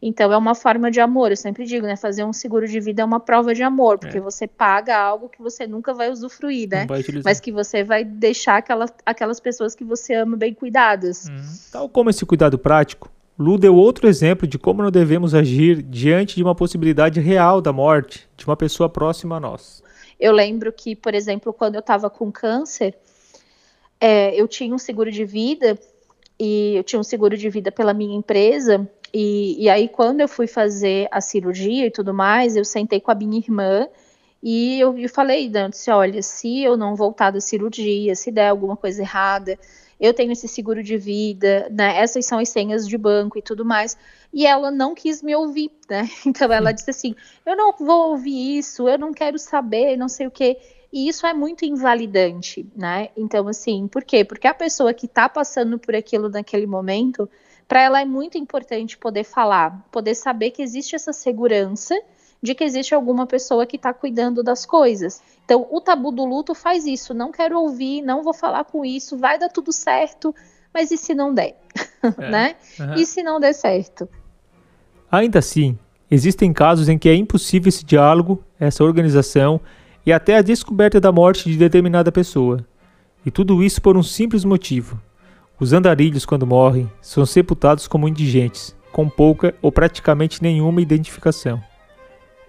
[0.05, 1.31] Então, é uma forma de amor.
[1.31, 1.95] Eu sempre digo, né?
[1.95, 4.21] Fazer um seguro de vida é uma prova de amor, porque é.
[4.21, 6.85] você paga algo que você nunca vai usufruir, né?
[6.85, 11.27] Vai Mas que você vai deixar aquela, aquelas pessoas que você ama bem cuidadas.
[11.27, 11.57] Uhum.
[11.71, 13.09] Tal como esse cuidado prático,
[13.39, 17.71] Lu deu outro exemplo de como não devemos agir diante de uma possibilidade real da
[17.71, 19.81] morte de uma pessoa próxima a nós.
[20.19, 22.95] Eu lembro que, por exemplo, quando eu estava com câncer,
[23.99, 25.79] é, eu tinha um seguro de vida
[26.39, 28.89] e eu tinha um seguro de vida pela minha empresa.
[29.13, 33.11] E, e aí, quando eu fui fazer a cirurgia e tudo mais, eu sentei com
[33.11, 33.87] a minha irmã
[34.43, 38.75] e eu, eu falei, Dante, olha, se eu não voltar da cirurgia, se der alguma
[38.75, 39.57] coisa errada,
[39.97, 41.97] eu tenho esse seguro de vida, né?
[41.97, 43.97] Essas são as senhas de banco e tudo mais.
[44.33, 46.09] E ela não quis me ouvir, né?
[46.27, 47.15] Então ela disse assim:
[47.45, 50.57] eu não vou ouvir isso, eu não quero saber, não sei o quê.
[50.91, 53.09] E isso é muito invalidante, né?
[53.15, 54.25] Então, assim, por quê?
[54.25, 57.29] Porque a pessoa que está passando por aquilo naquele momento,
[57.65, 61.95] para ela é muito importante poder falar, poder saber que existe essa segurança
[62.43, 65.21] de que existe alguma pessoa que está cuidando das coisas.
[65.45, 67.13] Então, o tabu do luto faz isso.
[67.13, 70.35] Não quero ouvir, não vou falar com isso, vai dar tudo certo,
[70.73, 71.57] mas e se não der?
[72.03, 72.11] É.
[72.29, 72.55] né?
[72.77, 72.95] Uhum.
[72.95, 74.09] E se não der certo?
[75.09, 75.79] Ainda assim,
[76.11, 79.61] existem casos em que é impossível esse diálogo, essa organização
[80.05, 82.65] e até a descoberta da morte de determinada pessoa.
[83.25, 84.99] E tudo isso por um simples motivo.
[85.57, 91.63] Os andarilhos, quando morrem, são sepultados como indigentes, com pouca ou praticamente nenhuma identificação.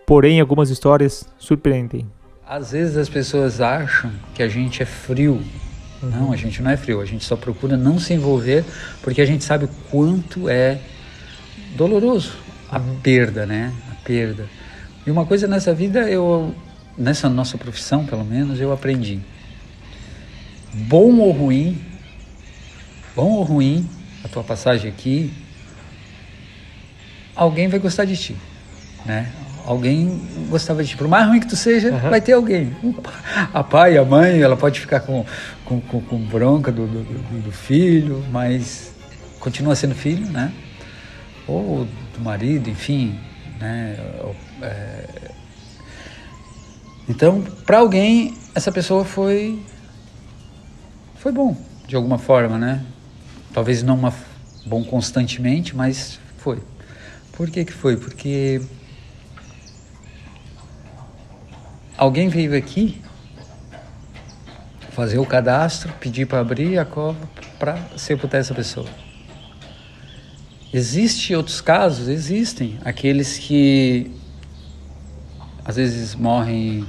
[0.06, 2.06] Porém, algumas histórias surpreendem.
[2.46, 5.42] Às vezes as pessoas acham que a gente é frio.
[6.02, 6.10] Uhum.
[6.10, 7.00] Não, a gente não é frio.
[7.00, 8.64] A gente só procura não se envolver
[9.02, 10.78] porque a gente sabe o quanto é
[11.74, 12.32] doloroso
[12.70, 13.00] a uhum.
[13.00, 13.72] perda, né?
[13.90, 14.46] A perda.
[15.06, 16.54] E uma coisa nessa vida, eu,
[16.96, 19.20] nessa nossa profissão, pelo menos, eu aprendi.
[20.72, 21.80] Bom ou ruim,
[23.14, 23.88] bom ou ruim,
[24.24, 25.32] a tua passagem aqui,
[27.36, 28.36] alguém vai gostar de ti,
[29.06, 29.30] né?
[29.64, 30.96] Alguém gostava de ti.
[30.96, 32.10] Por mais ruim que tu seja, uhum.
[32.10, 32.74] vai ter alguém.
[33.52, 35.24] A pai, a mãe, ela pode ficar com,
[35.64, 38.92] com, com, com bronca do, do, do, filho, mas
[39.40, 40.52] continua sendo filho, né?
[41.46, 43.18] Ou do marido, enfim,
[43.60, 43.96] né?
[44.62, 45.30] É...
[47.08, 49.58] Então, para alguém, essa pessoa foi
[51.16, 51.56] foi bom,
[51.86, 52.84] de alguma forma, né?
[53.52, 54.12] Talvez não uma,
[54.66, 56.58] bom constantemente, mas foi.
[57.32, 57.96] Por que que foi?
[57.96, 58.60] Porque
[61.96, 63.00] alguém veio aqui
[64.90, 67.28] fazer o cadastro, pedir para abrir a cova
[67.58, 68.86] para sepultar essa pessoa.
[70.72, 72.08] Existem outros casos?
[72.08, 72.78] Existem.
[72.84, 74.10] Aqueles que
[75.64, 76.84] às vezes morrem,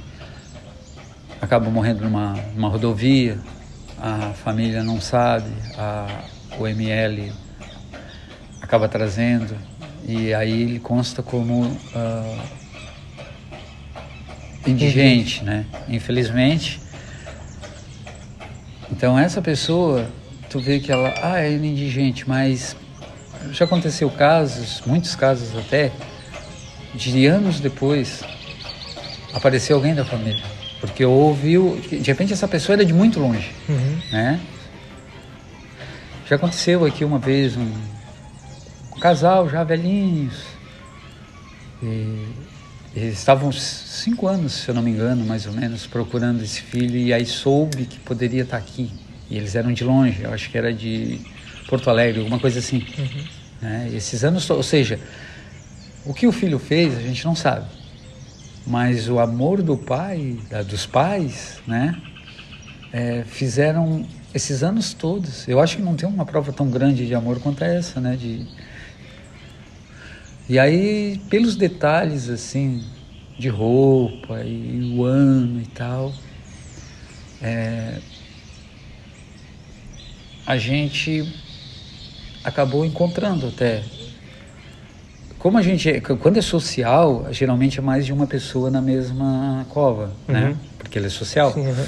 [1.40, 3.38] acabam morrendo numa, numa rodovia,
[3.98, 6.24] a família não sabe, a,
[6.58, 7.32] o ML
[8.60, 9.56] acaba trazendo,
[10.04, 12.65] e aí ele consta como uh,
[14.66, 15.64] indigente, né?
[15.88, 16.80] Infelizmente.
[18.90, 20.08] Então essa pessoa,
[20.48, 22.76] tu vê que ela, ah, é indigente, mas
[23.52, 25.92] já aconteceu casos, muitos casos até,
[26.94, 28.22] de anos depois,
[29.34, 30.44] apareceu alguém da família.
[30.80, 33.98] Porque ouviu, de repente essa pessoa era de muito longe, uhum.
[34.12, 34.40] né?
[36.28, 37.70] Já aconteceu aqui uma vez um,
[38.94, 40.34] um casal já velhinhos,
[41.82, 42.26] e
[42.96, 47.12] estavam cinco anos, se eu não me engano, mais ou menos, procurando esse filho e
[47.12, 48.90] aí soube que poderia estar aqui.
[49.28, 51.20] E eles eram de longe, eu acho que era de
[51.68, 52.86] Porto Alegre, alguma coisa assim.
[52.98, 53.24] Uhum.
[53.60, 53.90] Né?
[53.94, 54.98] Esses anos, ou seja,
[56.04, 57.66] o que o filho fez a gente não sabe,
[58.66, 60.38] mas o amor do pai,
[60.68, 61.94] dos pais, né,
[62.92, 65.46] é, fizeram esses anos todos.
[65.46, 68.46] Eu acho que não tem uma prova tão grande de amor quanto essa, né, de
[70.48, 72.84] e aí, pelos detalhes, assim,
[73.36, 76.12] de roupa e o ano e tal,
[77.42, 77.98] é,
[80.46, 81.32] a gente
[82.44, 83.82] acabou encontrando até.
[85.38, 89.66] Como a gente, é, quando é social, geralmente é mais de uma pessoa na mesma
[89.68, 90.40] cova, né?
[90.40, 90.48] uhum.
[90.50, 90.56] né?
[90.78, 91.52] Porque ele é social.
[91.52, 91.86] Sim, uhum.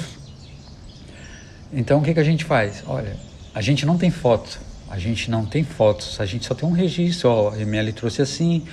[1.71, 2.83] Então o que, que a gente faz?
[2.85, 3.15] Olha,
[3.55, 4.59] a gente não tem foto
[4.89, 8.21] a gente não tem fotos, a gente só tem um registro, ó, a ML trouxe
[8.21, 8.65] assim.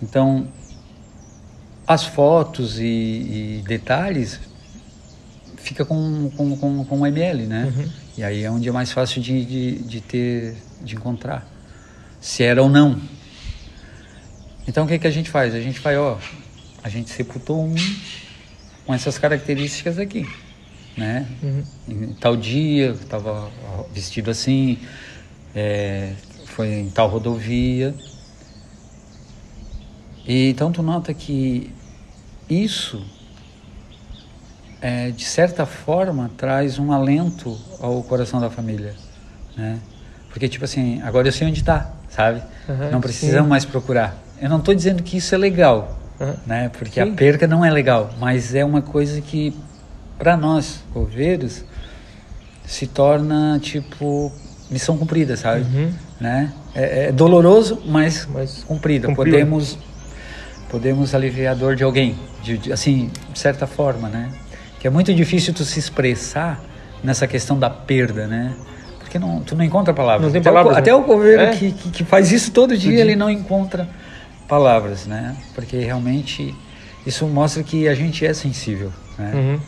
[0.00, 0.46] Então,
[1.86, 4.40] as fotos e, e detalhes
[5.56, 7.72] fica com, com, com, com o ML, né?
[7.76, 7.90] Uhum.
[8.16, 11.46] E aí é onde é mais fácil de, de, de, ter, de encontrar.
[12.20, 13.00] Se era ou não.
[14.68, 15.54] Então o que, que a gente faz?
[15.54, 16.16] A gente vai, ó,
[16.82, 17.74] a gente sepultou um
[18.84, 20.28] com essas características aqui,
[20.96, 21.26] né?
[21.42, 21.64] Uhum.
[21.88, 23.50] Em tal dia, estava
[23.92, 24.78] vestido assim,
[25.56, 26.12] é,
[26.44, 27.94] foi em tal rodovia.
[30.26, 31.72] E então tu nota que
[32.48, 33.02] isso,
[34.82, 38.94] é, de certa forma, traz um alento ao coração da família,
[39.56, 39.80] né?
[40.28, 42.42] Porque tipo assim, agora eu sei onde está, sabe?
[42.68, 43.50] Uhum, não precisamos sim.
[43.50, 44.22] mais procurar.
[44.38, 46.34] Eu não estou dizendo que isso é legal, uhum.
[46.44, 46.68] né?
[46.68, 47.08] Porque sim.
[47.08, 49.56] a perca não é legal, mas é uma coisa que
[50.18, 51.64] para nós, coveiros,
[52.66, 54.32] se torna tipo
[54.70, 55.62] missão cumprida, sabe?
[55.62, 55.92] Uhum.
[56.20, 56.52] Né?
[56.74, 59.12] É, é, doloroso, mas, mas cumprida.
[59.14, 59.78] Podemos
[60.68, 64.30] podemos aliviar a dor de alguém, de, de, assim, de certa forma, né?
[64.80, 66.60] Que é muito difícil tu se expressar
[67.02, 68.54] nessa questão da perda, né?
[68.98, 70.24] Porque não, tu não encontra palavras.
[70.24, 70.72] Não tem até palavras.
[70.72, 70.80] O, né?
[70.80, 71.56] Até o governo é?
[71.56, 73.88] que, que, que, faz isso todo dia, ele não encontra
[74.48, 75.36] palavras, né?
[75.54, 76.54] Porque realmente
[77.06, 79.32] isso mostra que a gente é sensível, né?
[79.34, 79.60] Uhum.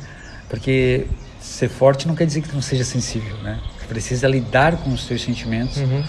[0.48, 1.06] Porque
[1.40, 3.60] ser forte não quer dizer que não seja sensível, né?
[3.88, 6.04] Precisa lidar com os seus sentimentos uhum.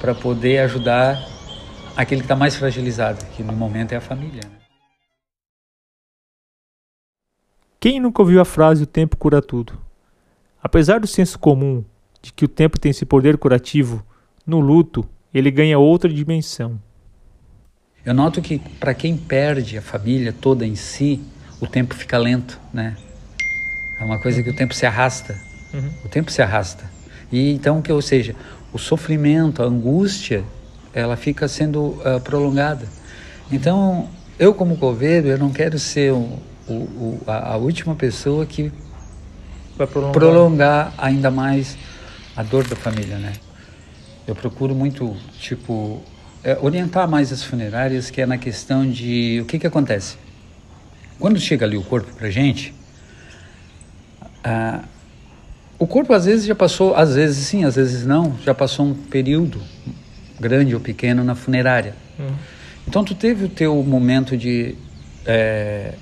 [0.00, 1.22] para poder ajudar
[1.96, 4.40] aquele que está mais fragilizado, que no momento é a família.
[4.44, 4.56] Né?
[7.80, 9.78] Quem nunca ouviu a frase o tempo cura tudo?
[10.62, 11.84] Apesar do senso comum
[12.20, 14.04] de que o tempo tem esse poder curativo,
[14.46, 16.80] no luto ele ganha outra dimensão.
[18.04, 21.20] Eu noto que para quem perde a família toda em si,
[21.60, 22.96] o tempo fica lento, né?
[24.00, 25.38] É uma coisa que o tempo se arrasta.
[25.74, 25.90] Uhum.
[26.04, 26.88] O tempo se arrasta.
[27.30, 28.34] E então que, ou seja,
[28.72, 30.44] o sofrimento, a angústia,
[30.92, 32.86] ela fica sendo uh, prolongada.
[33.50, 34.08] Então,
[34.38, 38.72] eu como governo, eu não quero ser o, o, o, a, a, última pessoa que
[39.76, 40.12] vai prolongar.
[40.12, 41.76] prolongar ainda mais
[42.36, 43.32] a dor da família, né?
[44.26, 46.02] Eu procuro muito, tipo,
[46.44, 50.16] é, orientar mais as funerárias, que é na questão de o que que acontece.
[51.18, 52.74] Quando chega ali o corpo pra gente,
[54.44, 54.82] ah,
[55.78, 58.94] o corpo às vezes já passou, às vezes sim, às vezes não, já passou um
[58.94, 59.60] período
[60.40, 61.94] grande ou pequeno na funerária.
[62.18, 62.34] Hum.
[62.86, 64.74] Então tu teve o teu momento de
[65.24, 65.92] é,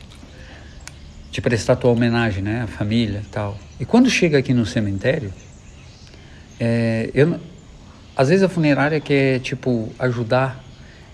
[1.30, 3.58] de prestar tua homenagem, né, à família, e tal.
[3.78, 5.32] E quando chega aqui no cemitério,
[6.58, 7.38] é, eu
[8.16, 10.64] às vezes a funerária quer tipo ajudar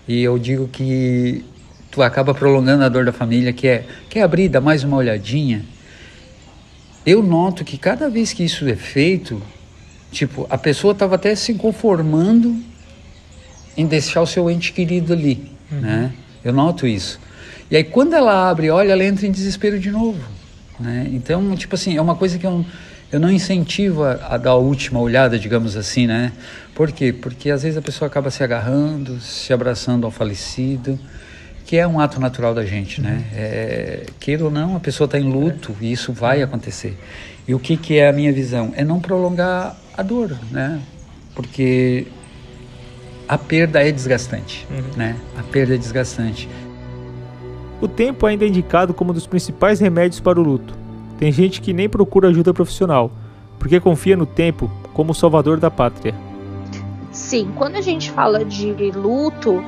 [0.07, 1.43] e eu digo que
[1.91, 5.65] tu acaba prolongando a dor da família, que é quer abrir, dar mais uma olhadinha
[7.05, 9.41] eu noto que cada vez que isso é feito,
[10.11, 12.55] tipo, a pessoa estava até se conformando
[13.75, 15.79] em deixar o seu ente querido ali, uhum.
[15.81, 16.13] né?
[16.43, 17.19] Eu noto isso.
[17.69, 20.21] E aí quando ela abre, olha, ela entra em desespero de novo,
[20.79, 21.09] né?
[21.11, 22.65] Então, tipo assim, é uma coisa que eu,
[23.11, 26.31] eu não incentivo a, a dar a última olhada, digamos assim, né?
[26.75, 27.11] Por quê?
[27.11, 30.99] Porque às vezes a pessoa acaba se agarrando, se abraçando ao falecido,
[31.65, 33.11] que é um ato natural da gente, né?
[33.11, 33.23] Uhum.
[33.35, 36.97] É, queira ou não, a pessoa está em luto e isso vai acontecer.
[37.47, 38.73] E o que, que é a minha visão?
[38.75, 40.81] É não prolongar a dor, né?
[41.35, 42.07] Porque
[43.27, 44.97] a perda é desgastante, uhum.
[44.97, 45.15] né?
[45.37, 46.49] A perda é desgastante.
[47.81, 50.73] O tempo ainda é indicado como um dos principais remédios para o luto.
[51.17, 53.11] Tem gente que nem procura ajuda profissional,
[53.59, 56.13] porque confia no tempo como o salvador da pátria.
[57.11, 59.63] Sim, quando a gente fala de luto,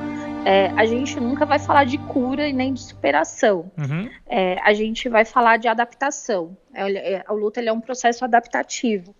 [0.48, 3.68] é, a gente nunca vai falar de cura e nem de superação.
[3.76, 4.08] Uhum.
[4.24, 6.56] É, a gente vai falar de adaptação.
[6.72, 9.12] É, é, o luto é um processo adaptativo.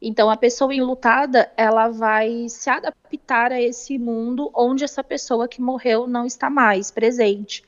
[0.00, 5.60] Então, a pessoa enlutada, ela vai se adaptar a esse mundo onde essa pessoa que
[5.60, 7.62] morreu não está mais presente.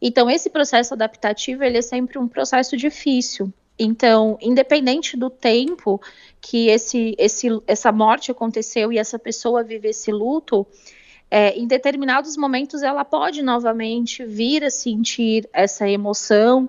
[0.00, 3.52] Então, esse processo adaptativo, ele é sempre um processo difícil.
[3.76, 6.00] Então, independente do tempo
[6.40, 10.64] que esse, esse, essa morte aconteceu e essa pessoa vive esse luto,
[11.36, 16.68] é, em determinados momentos ela pode novamente vir a sentir essa emoção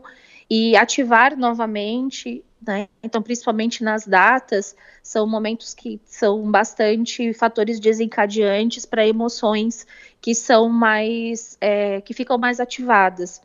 [0.50, 2.88] e ativar novamente, né?
[3.04, 9.86] Então, principalmente nas datas, são momentos que são bastante fatores desencadeantes para emoções
[10.20, 13.44] que são mais, é, que ficam mais ativadas.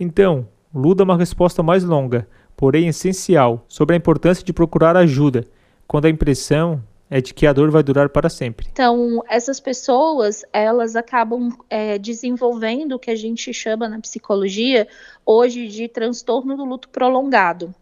[0.00, 2.26] Então, Luda é uma resposta mais longa,
[2.56, 5.46] porém essencial, sobre a importância de procurar ajuda,
[5.86, 8.66] quando a impressão é de que a dor vai durar para sempre.
[8.70, 14.86] Então, essas pessoas, elas acabam é, desenvolvendo o que a gente chama na psicologia
[15.24, 17.74] hoje de transtorno do luto prolongado.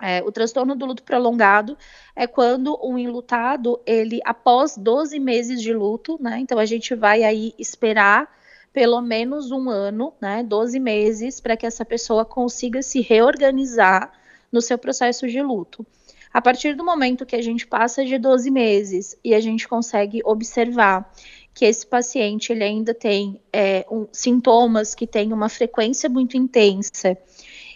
[0.00, 1.78] É, o transtorno do luto prolongado
[2.16, 7.22] é quando um enlutado, ele, após 12 meses de luto, né, então a gente vai
[7.22, 8.28] aí esperar
[8.72, 14.10] pelo menos um ano, né, 12 meses, para que essa pessoa consiga se reorganizar
[14.50, 15.86] no seu processo de luto.
[16.32, 20.22] A partir do momento que a gente passa de 12 meses e a gente consegue
[20.24, 21.12] observar
[21.54, 27.16] que esse paciente ele ainda tem é, um, sintomas que têm uma frequência muito intensa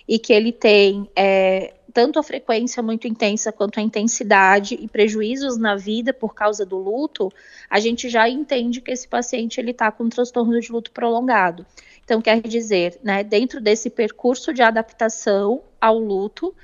[0.08, 5.56] e que ele tem é, tanto a frequência muito intensa quanto a intensidade e prejuízos
[5.56, 7.32] na vida por causa do luto,
[7.70, 11.66] a gente já entende que esse paciente ele está com um transtorno de luto prolongado.
[12.04, 16.54] Então quer dizer, né, dentro desse percurso de adaptação ao luto,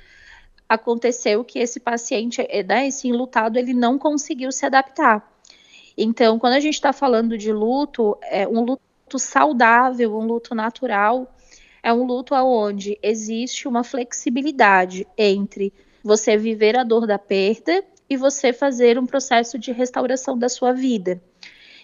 [0.73, 5.31] aconteceu que esse paciente, eh, né, esse enlutado, ele não conseguiu se adaptar.
[5.97, 11.33] Então, quando a gente está falando de luto, é um luto saudável, um luto natural,
[11.81, 15.71] é um luto onde existe uma flexibilidade entre
[16.03, 20.73] você viver a dor da perda e você fazer um processo de restauração da sua
[20.73, 21.21] vida.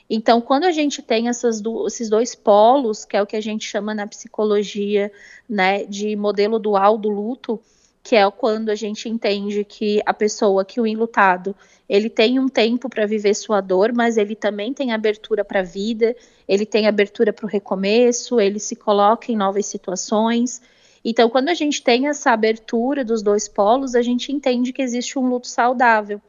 [0.10, 1.26] Então, quando a gente tem
[1.62, 5.12] do, esses dois polos, que é o que a gente chama na psicologia
[5.48, 7.62] né, de modelo dual do luto,
[8.04, 11.56] que é quando a gente entende que a pessoa, que o enlutado,
[11.88, 15.64] ele tem um tempo para viver sua dor, mas ele também tem abertura para a
[15.64, 16.16] vida,
[16.48, 20.62] ele tem abertura para o recomeço, ele se coloca em novas situações.
[21.04, 25.18] Então, quando a gente tem essa abertura dos dois polos, a gente entende que existe
[25.18, 26.22] um luto saudável.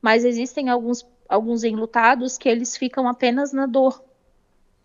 [0.00, 4.02] Mas existem alguns, alguns enlutados que eles ficam apenas na dor.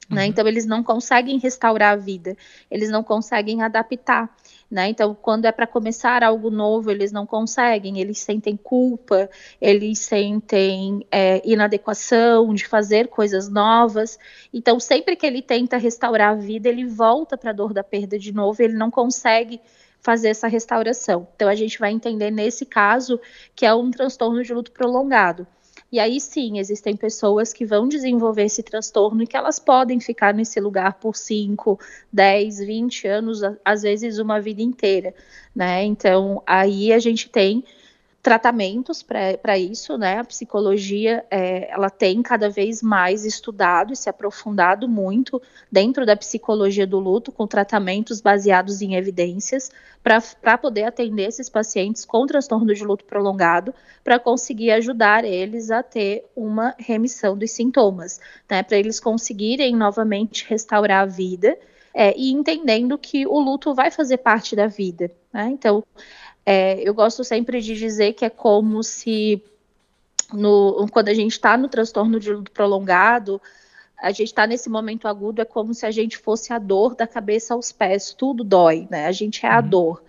[0.10, 0.24] Né?
[0.24, 0.30] Uhum.
[0.30, 2.36] Então, eles não conseguem restaurar a vida,
[2.72, 4.36] eles não conseguem adaptar.
[4.70, 4.90] Né?
[4.90, 9.28] Então, quando é para começar algo novo, eles não conseguem, eles sentem culpa,
[9.60, 14.20] eles sentem é, inadequação de fazer coisas novas.
[14.54, 18.20] Então, sempre que ele tenta restaurar a vida, ele volta para a dor da perda
[18.20, 19.60] de novo, ele não consegue
[20.02, 21.28] fazer essa restauração.
[21.36, 23.20] Então, a gente vai entender nesse caso
[23.56, 25.48] que é um transtorno de luto prolongado.
[25.92, 30.34] E aí sim, existem pessoas que vão desenvolver esse transtorno e que elas podem ficar
[30.34, 31.80] nesse lugar por 5,
[32.14, 35.16] 10, 20 anos, às vezes uma vida inteira,
[35.56, 35.84] né?
[35.84, 37.64] Então, aí a gente tem
[38.30, 40.20] tratamentos para isso, né?
[40.20, 46.16] A psicologia é, ela tem cada vez mais estudado e se aprofundado muito dentro da
[46.16, 49.72] psicologia do luto, com tratamentos baseados em evidências,
[50.04, 53.74] para poder atender esses pacientes com transtorno de luto prolongado,
[54.04, 58.62] para conseguir ajudar eles a ter uma remissão dos sintomas, né?
[58.62, 61.58] Para eles conseguirem novamente restaurar a vida.
[61.92, 65.10] É, e entendendo que o luto vai fazer parte da vida.
[65.34, 65.50] Né?
[65.52, 65.84] Então,
[66.46, 69.44] é, eu gosto sempre de dizer que é como se
[70.34, 73.42] no, quando a gente está no transtorno de luto prolongado,
[73.98, 77.06] a gente está nesse momento agudo, é como se a gente fosse a dor da
[77.06, 79.08] cabeça aos pés, tudo dói, né?
[79.08, 79.70] A gente é a uhum.
[79.70, 80.04] dor.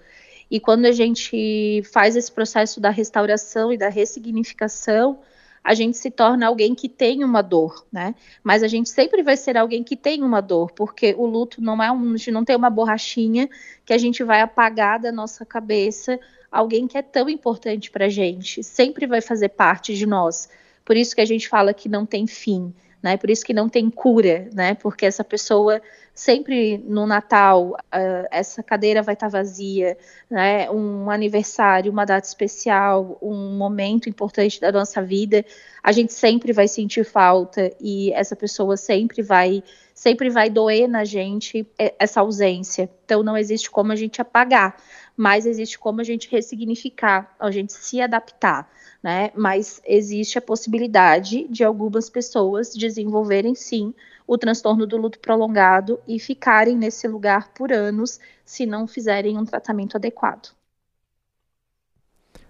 [0.50, 5.18] E quando a gente faz esse processo da restauração e da ressignificação,
[5.62, 8.14] a gente se torna alguém que tem uma dor, né?
[8.42, 11.82] Mas a gente sempre vai ser alguém que tem uma dor, porque o luto não
[11.82, 13.48] é um, a gente não tem uma borrachinha
[13.84, 16.18] que a gente vai apagar da nossa cabeça
[16.50, 20.48] alguém que é tão importante para gente, sempre vai fazer parte de nós.
[20.84, 23.16] Por isso que a gente fala que não tem fim né?
[23.16, 24.74] Por isso que não tem cura, né?
[24.74, 25.80] Porque essa pessoa
[26.20, 29.96] sempre no Natal uh, essa cadeira vai estar tá vazia,
[30.28, 30.70] né?
[30.70, 35.42] Um aniversário, uma data especial, um momento importante da nossa vida,
[35.82, 39.62] a gente sempre vai sentir falta e essa pessoa sempre vai
[39.94, 41.66] sempre vai doer na gente
[41.98, 42.90] essa ausência.
[43.06, 44.76] Então não existe como a gente apagar,
[45.16, 48.70] mas existe como a gente ressignificar, a gente se adaptar
[49.02, 49.30] né?
[49.34, 53.94] Mas existe a possibilidade de algumas pessoas desenvolverem sim
[54.30, 59.44] o transtorno do luto prolongado e ficarem nesse lugar por anos se não fizerem um
[59.44, 60.54] tratamento adequado.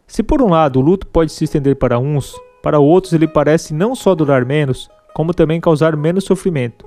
[0.06, 3.72] Se por um lado o luto pode se estender para uns, para outros ele parece
[3.72, 6.86] não só durar menos, como também causar menos sofrimento.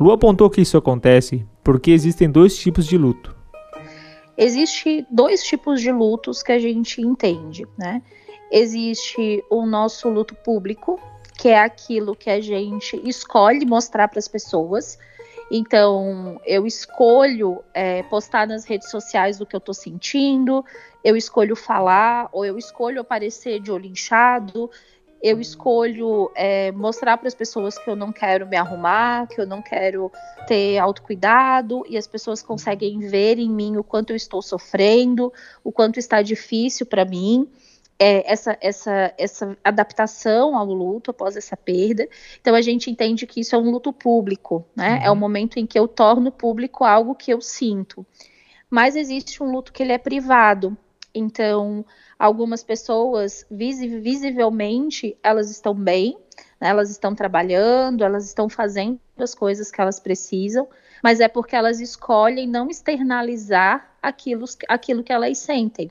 [0.00, 3.36] Lu apontou que isso acontece porque existem dois tipos de luto.
[4.38, 8.00] Existem dois tipos de lutos que a gente entende, né?
[8.50, 10.98] Existe o nosso luto público,
[11.38, 14.98] que é aquilo que a gente escolhe mostrar para as pessoas.
[15.50, 20.64] Então, eu escolho é, postar nas redes sociais o que eu estou sentindo,
[21.02, 24.70] eu escolho falar, ou eu escolho aparecer de olho inchado,
[25.22, 29.46] eu escolho é, mostrar para as pessoas que eu não quero me arrumar, que eu
[29.46, 30.10] não quero
[30.46, 35.32] ter autocuidado, e as pessoas conseguem ver em mim o quanto eu estou sofrendo,
[35.62, 37.50] o quanto está difícil para mim
[37.98, 42.08] é, essa, essa, essa adaptação ao luto após essa perda.
[42.40, 44.98] Então a gente entende que isso é um luto público, né?
[44.98, 45.04] Uhum.
[45.04, 48.04] É o momento em que eu torno público algo que eu sinto.
[48.68, 50.76] Mas existe um luto que ele é privado.
[51.14, 51.84] Então,
[52.18, 56.18] algumas pessoas visivelmente elas estão bem,
[56.60, 56.68] né?
[56.68, 60.66] elas estão trabalhando, elas estão fazendo as coisas que elas precisam,
[61.02, 65.88] mas é porque elas escolhem não externalizar aquilo, aquilo que elas sentem.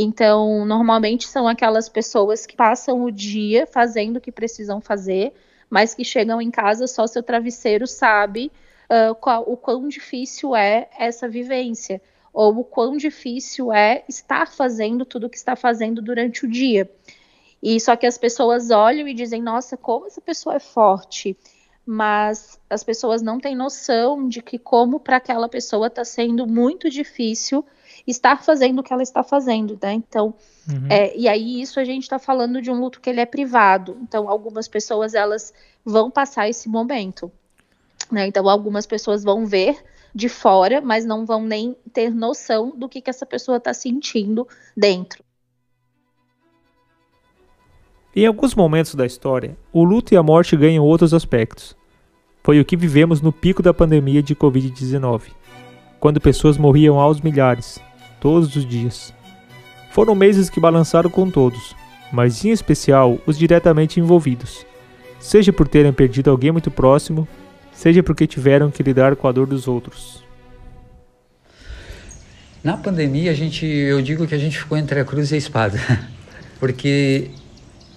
[0.00, 5.32] Então, normalmente são aquelas pessoas que passam o dia fazendo o que precisam fazer,
[5.68, 8.52] mas que chegam em casa só seu travesseiro sabe
[8.88, 12.00] uh, qual, o quão difícil é essa vivência,
[12.32, 16.88] ou o quão difícil é estar fazendo tudo o que está fazendo durante o dia.
[17.60, 21.36] E só que as pessoas olham e dizem: nossa, como essa pessoa é forte.
[21.84, 26.88] Mas as pessoas não têm noção de que, como para aquela pessoa está sendo muito
[26.88, 27.64] difícil
[28.06, 29.92] estar fazendo o que ela está fazendo, né?
[29.94, 30.34] Então,
[30.68, 30.86] uhum.
[30.88, 33.96] é, e aí isso a gente está falando de um luto que ele é privado.
[34.02, 35.52] Então, algumas pessoas elas
[35.84, 37.30] vão passar esse momento,
[38.10, 38.26] né?
[38.26, 39.76] Então, algumas pessoas vão ver
[40.14, 44.46] de fora, mas não vão nem ter noção do que, que essa pessoa está sentindo
[44.76, 45.22] dentro.
[48.16, 51.76] Em alguns momentos da história, o luto e a morte ganham outros aspectos.
[52.42, 55.30] Foi o que vivemos no pico da pandemia de Covid-19,
[56.00, 57.78] quando pessoas morriam aos milhares,
[58.20, 59.12] todos os dias.
[59.90, 61.74] Foram meses que balançaram com todos,
[62.12, 64.64] mas em especial os diretamente envolvidos,
[65.18, 67.26] seja por terem perdido alguém muito próximo,
[67.72, 70.22] seja porque tiveram que lidar com a dor dos outros.
[72.62, 75.38] Na pandemia, a gente, eu digo que a gente ficou entre a cruz e a
[75.38, 75.78] espada.
[76.58, 77.30] Porque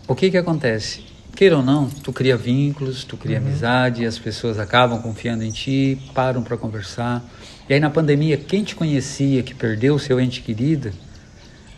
[0.07, 1.10] o que que acontece?
[1.41, 3.47] Queira ou não, tu cria vínculos, tu cria uhum.
[3.47, 7.25] amizade, as pessoas acabam confiando em ti, param para conversar.
[7.67, 10.91] E aí na pandemia, quem te conhecia, que perdeu o seu ente querido,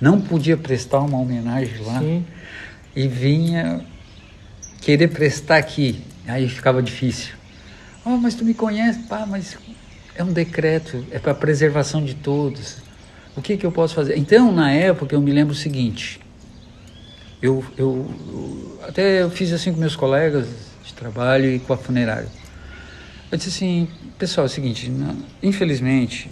[0.01, 2.26] não podia prestar uma homenagem lá Sim.
[2.93, 3.86] e vinha
[4.82, 6.01] querer prestar aqui.
[6.28, 7.34] Aí ficava difícil.
[8.03, 8.99] Oh, mas tu me conhece?
[9.03, 9.57] Pá, mas
[10.14, 12.80] é um decreto, é para preservação de todos.
[13.34, 14.18] O que, que eu posso fazer?
[14.18, 16.20] Então, na época, eu me lembro o seguinte:
[17.43, 20.47] eu, eu, até eu fiz assim com meus colegas
[20.81, 22.29] de trabalho e com a funerária.
[23.29, 24.89] Eu disse assim, pessoal, é o seguinte,
[25.41, 26.31] infelizmente,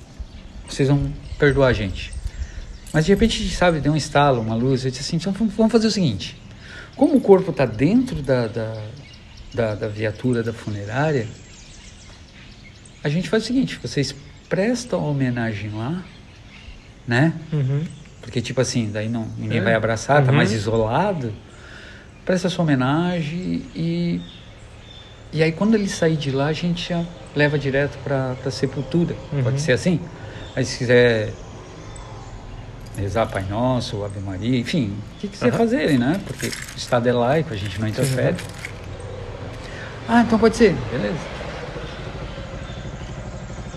[0.69, 2.13] vocês vão perdoar a gente.
[2.93, 4.85] Mas de repente, sabe, deu um estalo, uma luz.
[4.85, 6.39] Eu disse assim, então vamos fazer o seguinte:
[6.95, 8.81] como o corpo está dentro da, da,
[9.53, 11.27] da, da viatura da funerária,
[13.03, 14.15] a gente faz o seguinte: vocês
[14.47, 16.05] prestam homenagem lá,
[17.05, 17.33] né?
[17.51, 17.83] Uhum.
[18.21, 19.61] Porque, tipo assim, daí não, ninguém é.
[19.61, 20.25] vai abraçar, tá uhum.
[20.27, 21.33] tá mais isolado.
[22.23, 24.21] Presta sua homenagem e.
[25.33, 27.05] E aí, quando ele sair de lá, a gente já
[27.35, 29.15] leva direto para a sepultura.
[29.31, 29.43] Uhum.
[29.43, 29.99] Pode ser assim?
[30.55, 31.31] Aí, se quiser
[32.97, 35.57] rezar Pai Nosso, Ave Maria, enfim, o que quiser uhum.
[35.57, 36.19] fazerem, né?
[36.25, 38.35] Porque o Estado é laico, a gente não interfere.
[40.07, 41.17] Ah, então pode ser, beleza.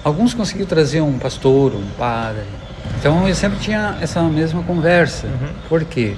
[0.03, 2.45] Alguns conseguiram trazer um pastor, um padre,
[2.99, 5.27] então eu sempre tinha essa mesma conversa.
[5.27, 5.49] Uhum.
[5.69, 6.15] Por quê?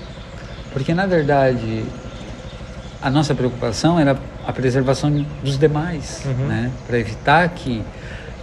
[0.73, 1.85] Porque na verdade
[3.01, 6.47] a nossa preocupação era a preservação dos demais, uhum.
[6.47, 6.71] né?
[6.87, 7.83] Para evitar que,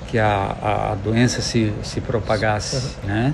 [0.08, 3.10] que a, a doença se, se propagasse, uhum.
[3.10, 3.34] né?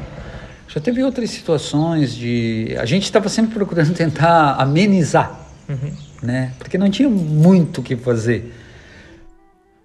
[0.67, 2.75] Já teve outras situações de...
[2.79, 5.91] A gente estava sempre procurando tentar amenizar, uhum.
[6.21, 6.51] né?
[6.59, 8.53] Porque não tinha muito o que fazer.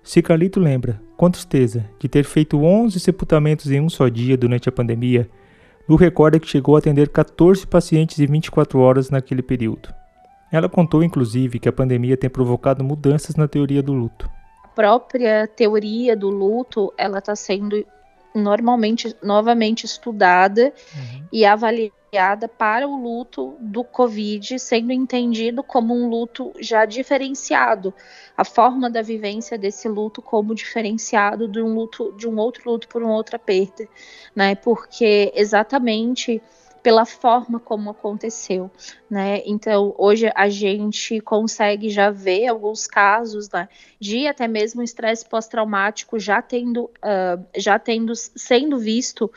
[0.05, 4.73] Cicalito lembra, com tristeza, de ter feito 11 sepultamentos em um só dia durante a
[4.73, 5.27] pandemia.
[5.89, 9.89] Lu recorda que chegou a atender 14 pacientes em 24 horas naquele período.
[10.53, 14.31] Ela contou, inclusive, que a pandemia tem provocado mudanças na teoria do luto.
[14.63, 17.83] A própria teoria do luto, ela está sendo
[18.35, 21.25] normalmente novamente estudada uhum.
[21.33, 22.04] e avaliada
[22.59, 27.93] para o luto do Covid, sendo entendido como um luto já diferenciado,
[28.37, 32.89] a forma da vivência desse luto como diferenciado de um luto de um outro luto
[32.89, 33.89] por uma outra perda,
[34.35, 34.55] né?
[34.55, 36.43] Porque exatamente
[36.85, 38.71] pela forma como aconteceu,
[39.09, 39.41] né?
[39.47, 46.19] Então, hoje a gente consegue já ver alguns casos né, de até mesmo estresse pós-traumático
[46.19, 49.33] já tendo, uh, já tendo sendo visto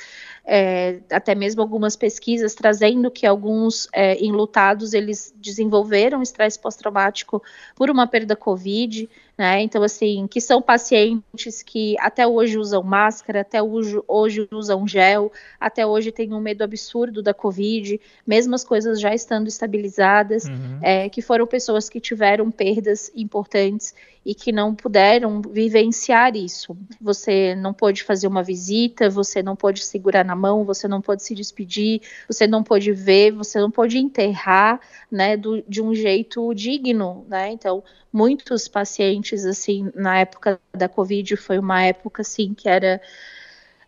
[0.50, 7.44] é, até mesmo algumas pesquisas trazendo que alguns é, enlutados eles desenvolveram estresse pós-traumático
[7.76, 9.62] por uma perda COVID, né?
[9.62, 15.32] Então, assim, que são pacientes que até hoje usam máscara, até hoje, hoje usam gel,
[15.60, 20.80] até hoje têm um medo absurdo da Covid, mesmo as coisas já estando estabilizadas, uhum.
[20.82, 23.94] é, que foram pessoas que tiveram perdas importantes
[24.26, 26.76] e que não puderam vivenciar isso.
[27.00, 31.24] Você não pôde fazer uma visita, você não pôde segurar na mão, você não pôde
[31.24, 34.80] se despedir, você não pôde ver, você não pôde enterrar,
[35.12, 37.52] né, do, de um jeito digno, né?
[37.52, 37.84] Então,
[38.14, 43.02] muitos pacientes, assim, na época da Covid, foi uma época, assim, que era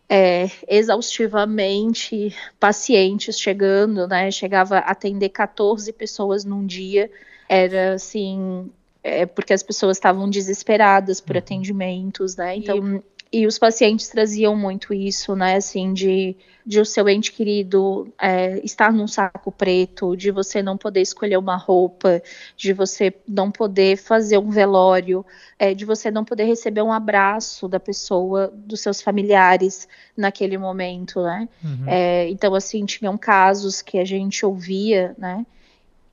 [0.08, 4.28] é, exaustivamente pacientes chegando, né?
[4.32, 7.08] Chegava a atender 14 pessoas num dia.
[7.48, 8.68] Era assim,
[9.04, 11.38] é, porque as pessoas estavam desesperadas por uhum.
[11.38, 12.56] atendimentos, né?
[12.56, 13.00] Então,
[13.32, 15.54] e, os pacientes traziam muito isso, né?
[15.54, 20.76] Assim, de, de o seu ente querido é, estar num saco preto, de você não
[20.76, 22.20] poder escolher uma roupa,
[22.56, 25.24] de você não poder fazer um velório,
[25.58, 31.22] é, de você não poder receber um abraço da pessoa, dos seus familiares naquele momento,
[31.22, 31.48] né?
[31.62, 31.84] Uhum.
[31.86, 35.46] É, então, assim, tinham casos que a gente ouvia, né?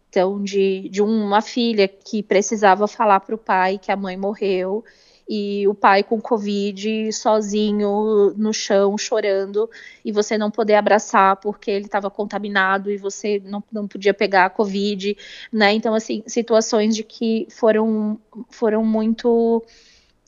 [0.10, 4.84] Então, de, de uma filha que precisava falar para o pai que a mãe morreu
[5.28, 9.70] e o pai com Covid sozinho no chão, chorando,
[10.04, 14.46] e você não poder abraçar porque ele estava contaminado e você não, não podia pegar
[14.46, 15.18] a Covid,
[15.52, 15.74] né?
[15.74, 18.20] Então, assim, situações de que foram,
[18.50, 19.64] foram muito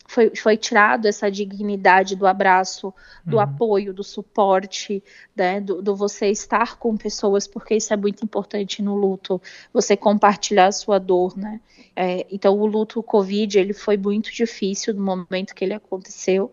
[0.10, 2.92] foi, foi tirado essa dignidade do abraço,
[3.24, 3.44] do uhum.
[3.44, 5.04] apoio, do suporte,
[5.36, 9.40] né, do, do, você estar com pessoas, porque isso é muito importante no luto,
[9.72, 11.62] você compartilhar a sua dor, né?
[11.96, 16.52] É, então o luto o Covid ele foi muito difícil no momento que ele aconteceu,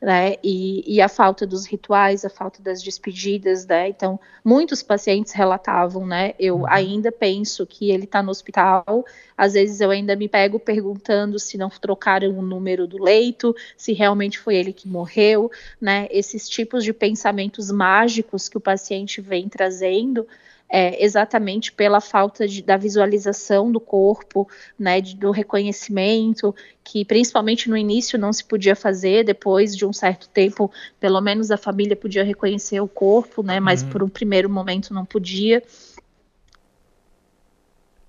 [0.00, 0.36] né?
[0.44, 3.88] E, e, a falta dos rituais, a falta das despedidas, né?
[3.88, 6.34] Então, muitos pacientes relatavam, né?
[6.38, 6.66] Eu uhum.
[6.68, 9.04] ainda penso que ele está no hospital.
[9.36, 13.92] Às vezes eu ainda me pego perguntando se não trocaram o número do leito, se
[13.92, 16.06] realmente foi ele que morreu, né?
[16.10, 20.26] Esses tipos de pensamentos mágicos que o paciente vem trazendo
[20.70, 24.46] é, exatamente pela falta de, da visualização do corpo,
[24.78, 26.54] né, de, do reconhecimento,
[26.84, 31.50] que principalmente no início não se podia fazer, depois de um certo tempo, pelo menos
[31.50, 33.88] a família podia reconhecer o corpo, né, mas uhum.
[33.88, 35.62] por um primeiro momento não podia.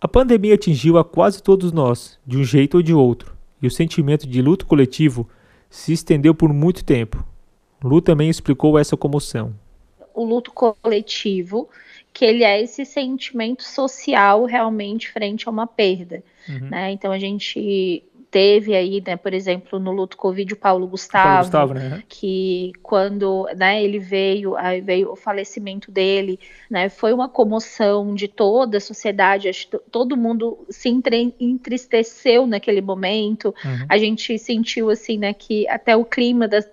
[0.02, 3.72] A pandemia atingiu a quase todos nós, de um jeito ou de outro, e o
[3.72, 5.30] sentimento de luto coletivo
[5.70, 7.24] se estendeu por muito tempo.
[7.84, 9.54] Lu também explicou essa comoção.
[10.14, 11.70] O luto coletivo
[12.20, 16.22] que ele é esse sentimento social realmente frente a uma perda.
[16.50, 16.68] Uhum.
[16.70, 16.92] Né?
[16.92, 21.70] Então a gente teve aí, né, por exemplo, no luto Covid, o Paulo Gustavo, Paulo
[21.70, 22.04] Gustavo né?
[22.08, 28.28] que quando né, ele veio, aí veio o falecimento dele, né, foi uma comoção de
[28.28, 29.50] toda a sociedade,
[29.92, 30.90] todo mundo se
[31.40, 33.86] entristeceu naquele momento, uhum.
[33.90, 36.70] a gente sentiu assim, né, que até o clima das,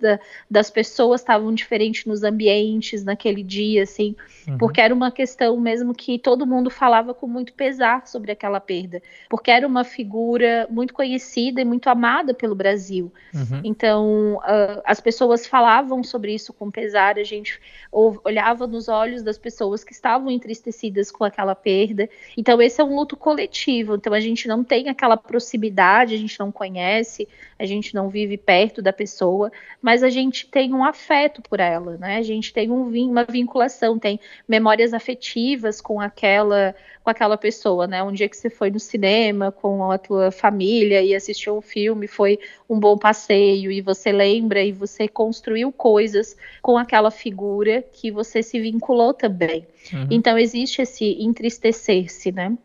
[0.49, 4.15] das pessoas estavam diferente nos ambientes naquele dia, assim,
[4.47, 4.59] uhum.
[4.59, 9.01] porque era uma questão mesmo que todo mundo falava com muito pesar sobre aquela perda,
[9.27, 13.11] porque era uma figura muito conhecida conhecida e muito amada pelo Brasil.
[13.33, 13.61] Uhum.
[13.63, 17.59] Então, uh, as pessoas falavam sobre isso com pesar, a gente
[17.91, 22.09] olhava nos olhos das pessoas que estavam entristecidas com aquela perda.
[22.35, 23.95] Então, esse é um luto coletivo.
[23.95, 27.27] Então, a gente não tem aquela proximidade, a gente não conhece,
[27.59, 29.51] a gente não vive perto da pessoa,
[29.81, 32.17] mas a gente tem um afeto por ela, né?
[32.17, 38.03] A gente tem um, uma vinculação, tem memórias afetivas com aquela com aquela pessoa, né?
[38.03, 42.05] Um dia que você foi no cinema com a tua família e assistiu um filme,
[42.05, 42.37] foi
[42.69, 48.43] um bom passeio e você lembra e você construiu coisas com aquela figura que você
[48.43, 49.65] se vinculou também.
[49.93, 50.07] Uhum.
[50.11, 52.57] Então existe esse entristecer-se, né?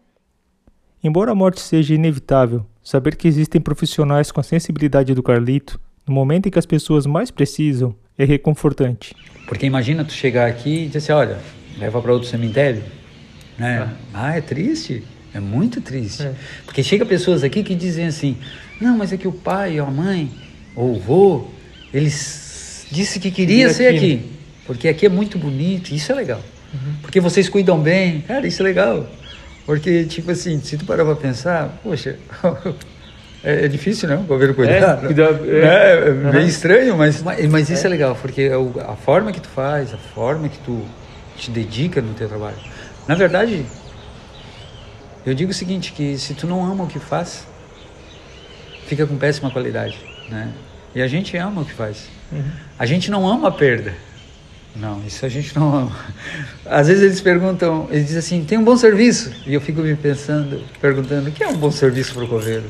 [1.04, 6.14] Embora a morte seja inevitável, saber que existem profissionais com a sensibilidade do Carlito no
[6.14, 9.14] momento em que as pessoas mais precisam é reconfortante.
[9.46, 11.38] Porque imagina tu chegar aqui e dizer assim, olha,
[11.78, 12.82] leva para outro cemitério
[13.58, 13.88] né?
[14.12, 14.28] Ah.
[14.28, 15.02] ah, é triste?
[15.34, 16.24] É muito triste.
[16.24, 16.34] É.
[16.64, 18.36] Porque chega pessoas aqui que dizem assim:
[18.80, 20.30] não, mas é que o pai ou a mãe
[20.74, 21.48] ou o vô,
[21.92, 24.14] eles disse que queria ser aqui.
[24.14, 24.30] aqui.
[24.66, 26.42] Porque aqui é muito bonito, isso é legal.
[26.72, 26.94] Uhum.
[27.02, 29.08] Porque vocês cuidam bem, cara, isso é legal.
[29.64, 32.18] Porque, tipo assim, se tu parar pra pensar, poxa,
[33.44, 34.22] é, é, difícil, não?
[34.22, 34.98] O governo cuidar.
[35.04, 36.30] É, cuidar, é, é, é uhum.
[36.30, 37.86] bem estranho, mas, mas, mas isso é.
[37.86, 38.50] é legal, porque
[38.86, 40.82] a forma que tu faz, a forma que tu
[41.36, 42.56] te dedica no teu trabalho.
[43.06, 43.64] Na verdade,
[45.24, 47.46] eu digo o seguinte, que se tu não ama o que faz,
[48.86, 49.98] fica com péssima qualidade,
[50.28, 50.52] né?
[50.94, 52.08] E a gente ama o que faz.
[52.30, 52.42] Uhum.
[52.78, 53.94] A gente não ama a perda.
[54.74, 55.96] Não, isso a gente não ama.
[56.64, 59.30] Às vezes eles perguntam, eles dizem assim, tem um bom serviço?
[59.46, 62.64] E eu fico me pensando, perguntando, o que é um bom serviço para o coveiro?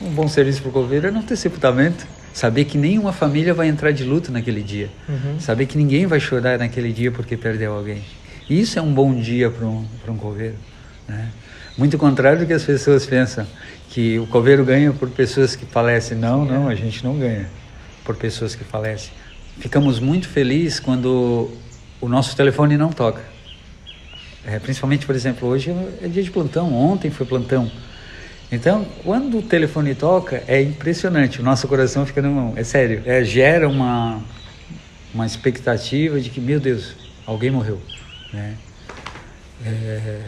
[0.00, 2.06] Um bom serviço para o coveiro é não ter sepultamento.
[2.32, 4.88] Saber que nenhuma família vai entrar de luto naquele dia.
[5.08, 5.40] Uhum.
[5.40, 8.00] Saber que ninguém vai chorar naquele dia porque perdeu alguém.
[8.48, 10.54] Isso é um bom dia para um, um coveiro.
[11.08, 11.28] Né?
[11.76, 13.46] Muito contrário do que as pessoas pensam,
[13.90, 16.16] que o coveiro ganha por pessoas que falecem.
[16.16, 17.48] Não, não, a gente não ganha
[18.04, 19.10] por pessoas que falecem.
[19.58, 21.50] Ficamos muito felizes quando
[22.00, 23.22] o nosso telefone não toca.
[24.46, 27.70] É, principalmente, por exemplo, hoje é dia de plantão, ontem foi plantão.
[28.50, 33.02] Então, quando o telefone toca, é impressionante, o nosso coração fica no mão, é sério,
[33.04, 34.22] é, gera uma,
[35.12, 36.94] uma expectativa de que, meu Deus,
[37.26, 37.78] alguém morreu.
[38.32, 38.54] Né?
[39.66, 40.20] É,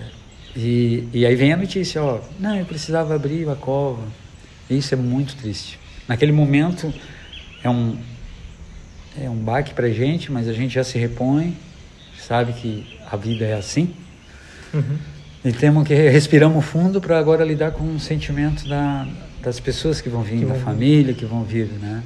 [0.56, 4.02] e, e aí vem a notícia, ó, não, eu precisava abrir a cova.
[4.68, 5.78] Isso é muito triste.
[6.06, 6.92] Naquele momento
[7.62, 7.96] é um
[9.18, 11.56] é um baque pra gente, mas a gente já se repõe,
[12.18, 13.94] sabe que a vida é assim.
[14.72, 14.98] Uhum.
[15.44, 19.08] E temos que respiramos fundo para agora lidar com o sentimento da,
[19.42, 22.02] das pessoas que vão vir, que da família que vão vir, né?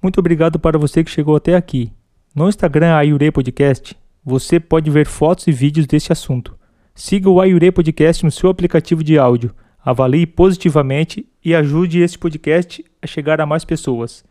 [0.00, 1.92] Muito obrigado para você que chegou até aqui.
[2.34, 6.58] No Instagram Ayure Podcast, você pode ver fotos e vídeos desse assunto.
[6.94, 12.84] Siga o Ayure Podcast no seu aplicativo de áudio, avalie positivamente e ajude esse podcast
[13.02, 14.24] a chegar a mais pessoas.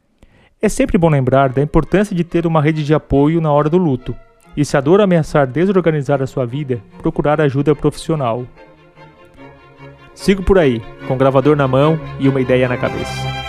[0.61, 3.78] É sempre bom lembrar da importância de ter uma rede de apoio na hora do
[3.78, 4.15] luto.
[4.55, 8.45] E se a dor ameaçar desorganizar a sua vida, procurar ajuda profissional.
[10.13, 13.41] Sigo por aí, com o gravador na mão e uma ideia na cabeça.